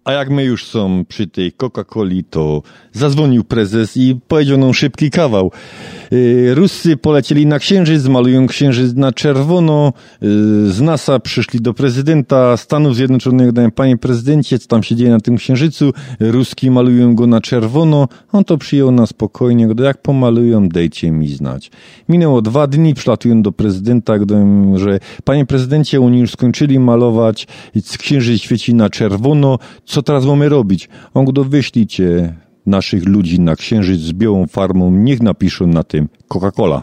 [0.06, 2.62] A jak my już są przy tej Coca-Coli, to
[2.94, 5.52] zadzwonił prezes i powiedział nam szybki kawał.
[6.12, 9.94] Yy, Ruscy polecieli na księżyc, malują księżyc na czerwono.
[10.22, 15.12] Yy, Z NASA przyszli do prezydenta Stanów Zjednoczonych, dają panie prezydencie, co tam się dzieje
[15.12, 15.94] na tym księżycu.
[16.20, 18.08] Ruski malują go na czerwono.
[18.32, 19.68] On to przyjął na spokojnie.
[19.68, 21.72] Gdy jak pomalują, dejcie mi znać.
[22.10, 27.48] Minęło dwa dni, przylatują do prezydenta, gdy mówią, że panie prezydencie, oni już skończyli malować,
[27.98, 29.60] księżyc świeci na czerwono.
[29.96, 30.90] Co teraz mamy robić?
[31.14, 32.36] On go wyślijcie
[32.66, 36.82] naszych ludzi na księżyc z białą farmą, niech napiszą na tym Coca-Cola.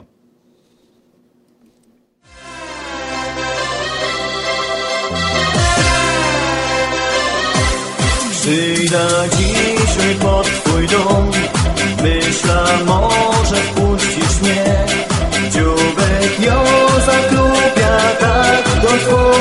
[8.31, 9.09] Przyjdę
[10.23, 11.31] pod twój dom
[12.03, 13.57] Myślę, może
[14.43, 14.87] mnie
[15.51, 16.65] Dziubek ją
[18.21, 19.32] tak do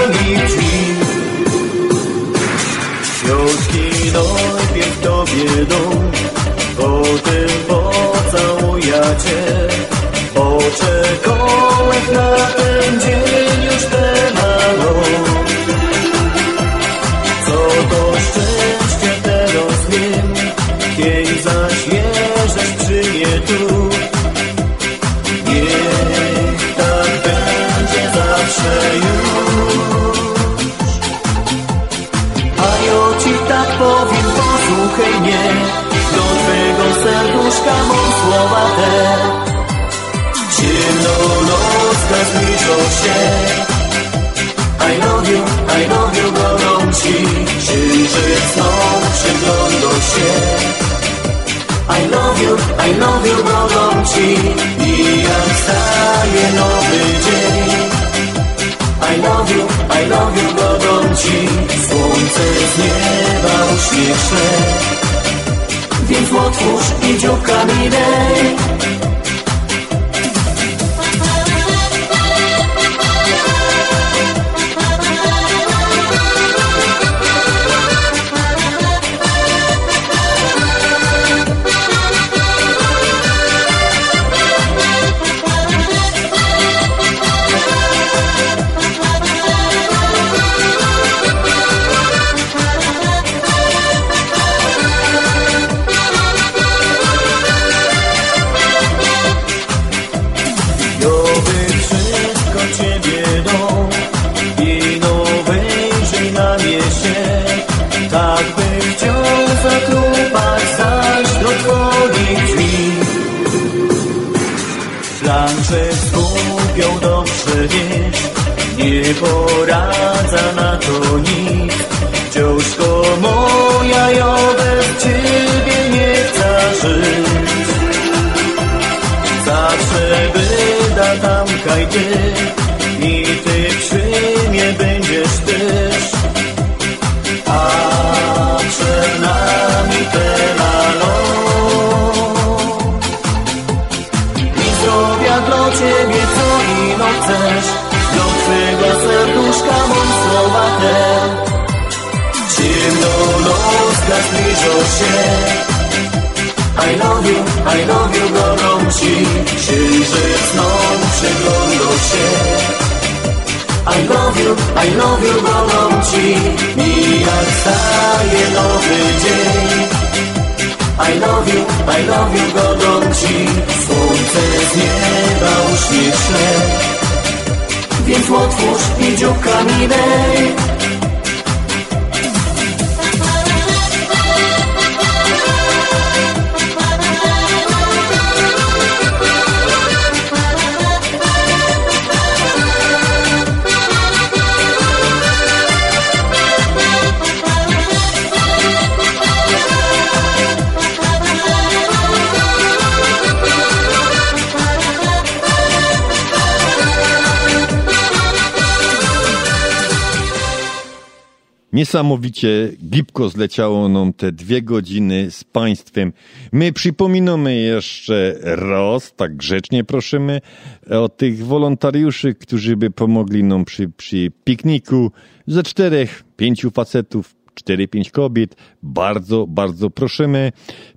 [211.92, 216.14] Niesamowicie gibko zleciało nam te dwie godziny z Państwem.
[216.52, 220.42] My przypominamy jeszcze raz, tak grzecznie prosimy,
[220.90, 225.12] o tych wolontariuszy, którzy by pomogli nam przy, przy pikniku
[225.48, 228.56] ze czterech, pięciu facetów, cztery, pięć kobiet.
[228.84, 230.52] Bardzo, bardzo prosimy.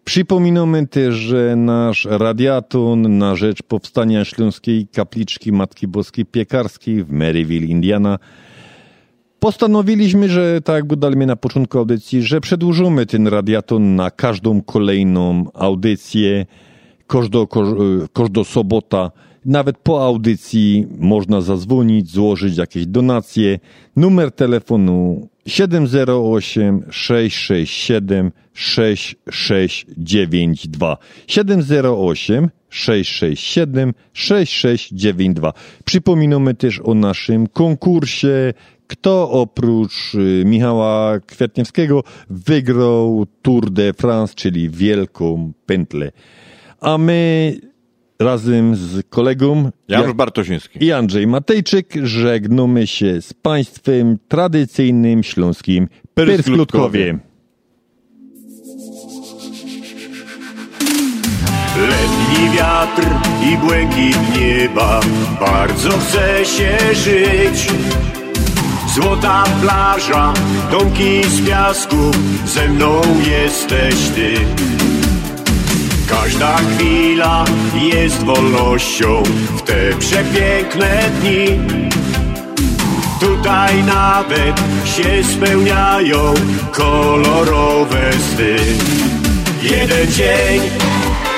[0.05, 7.67] Przypominamy też, że nasz radiaton na rzecz powstania Śląskiej Kapliczki Matki Boskiej Piekarskiej w Maryville,
[7.67, 8.19] Indiana
[9.45, 15.45] Postanowiliśmy, że tak jak budaliśmy na początku audycji, że przedłużymy ten radiaton na każdą kolejną
[15.55, 16.47] audycję,
[17.07, 17.47] każdą,
[18.13, 19.11] każdą sobota.
[19.45, 23.59] Nawet po audycji można zadzwonić, złożyć jakieś donacje.
[23.97, 30.97] Numer telefonu 708 667 6692
[31.27, 35.53] 708 667 6692.
[35.85, 38.55] Przypominamy też o naszym konkursie
[38.87, 46.13] kto oprócz y, Michała Kwiatniewskiego wygrał Tour de France, czyli wielką pętlę.
[46.81, 47.55] A my
[48.19, 57.19] razem z kolegą Janusz Bartosiński i Andrzej Matejczyk żegnamy się z Państwem tradycyjnym śląskim Persklutkowie.
[61.79, 63.03] Letni wiatr
[63.53, 65.01] i błękit nieba,
[65.41, 67.69] bardzo chce się żyć.
[68.95, 70.33] Złota plaża,
[70.71, 71.97] domki z piasku,
[72.47, 73.01] ze mną
[73.31, 74.35] jesteś ty.
[76.09, 77.45] Każda chwila
[77.75, 79.23] jest wolnością
[79.57, 81.47] w te przepiękne dni.
[83.21, 86.35] Tutaj nawet się spełniają
[86.73, 88.57] kolorowe sny.
[89.63, 90.61] Jeden dzień,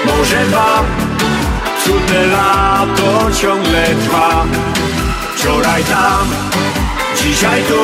[0.07, 0.85] może dwa,
[1.85, 4.45] cudne lato ciągle trwa.
[5.37, 6.27] Wczoraj tam,
[7.23, 7.83] dzisiaj tu,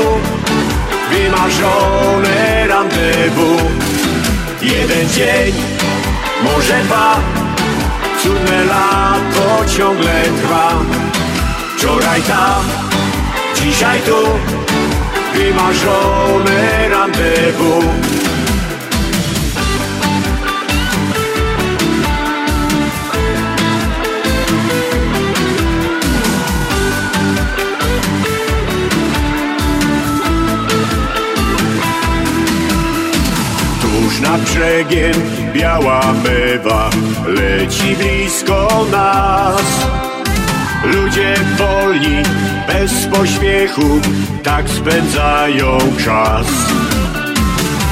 [1.10, 3.62] wymarzone rendezvous.
[4.62, 5.52] Jeden dzień,
[6.42, 7.20] może dwa,
[8.22, 10.72] cudne lato ciągle trwa.
[11.76, 12.64] Wczoraj tam,
[13.54, 14.18] dzisiaj tu,
[15.34, 18.11] wymarzone rendezvous.
[34.22, 35.12] Nad brzegiem
[35.52, 36.90] biała mewa
[37.26, 39.86] leci blisko nas.
[40.84, 42.22] Ludzie wolni,
[42.66, 44.00] bez pośpiechu,
[44.42, 46.46] tak spędzają czas.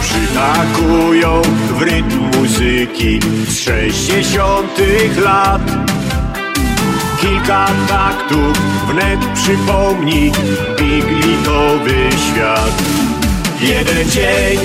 [0.03, 1.43] Przytakują
[1.79, 5.63] w rytm muzyki z sześćdziesiątych lat.
[7.21, 8.59] Kilka taktów
[8.89, 10.33] wnet przypomni
[10.77, 12.83] piglitowy świat.
[13.61, 14.59] Jeden dzień,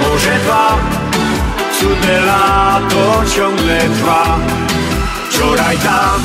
[0.00, 0.76] może dwa,
[1.80, 4.38] cudne lato ciągle trwa.
[5.30, 6.22] Wczoraj tam,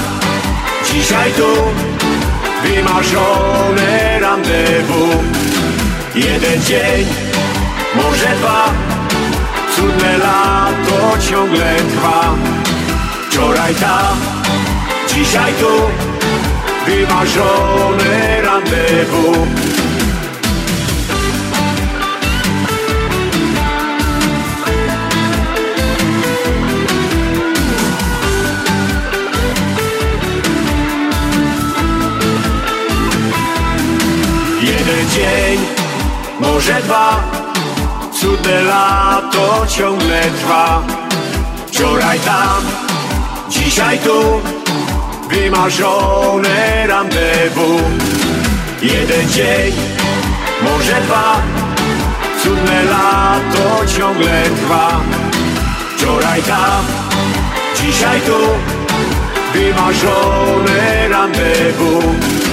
[0.91, 1.53] dzisiaj tu,
[2.63, 5.15] wymarzone rendezvous.
[6.15, 7.05] Jeden dzień,
[7.95, 8.73] może dwa,
[9.75, 12.35] cudne lato ciągle trwa.
[13.29, 14.17] Wczoraj tam,
[15.07, 15.81] dzisiaj tu,
[16.85, 19.72] wymarzone rendezvous.
[35.09, 35.59] Dzień,
[36.39, 37.23] może dwa,
[38.21, 40.81] cudne lato ciągle trwa.
[41.67, 42.63] Wczoraj tam,
[43.49, 44.41] dzisiaj tu,
[45.29, 47.81] wymarzone rendezvous.
[48.81, 49.73] Jeden dzień,
[50.61, 51.41] może dwa,
[52.43, 55.01] cudne lato ciągle trwa.
[55.97, 56.85] Wczoraj tam,
[57.75, 58.39] dzisiaj tu,
[59.53, 62.52] wymarzone rendezvous.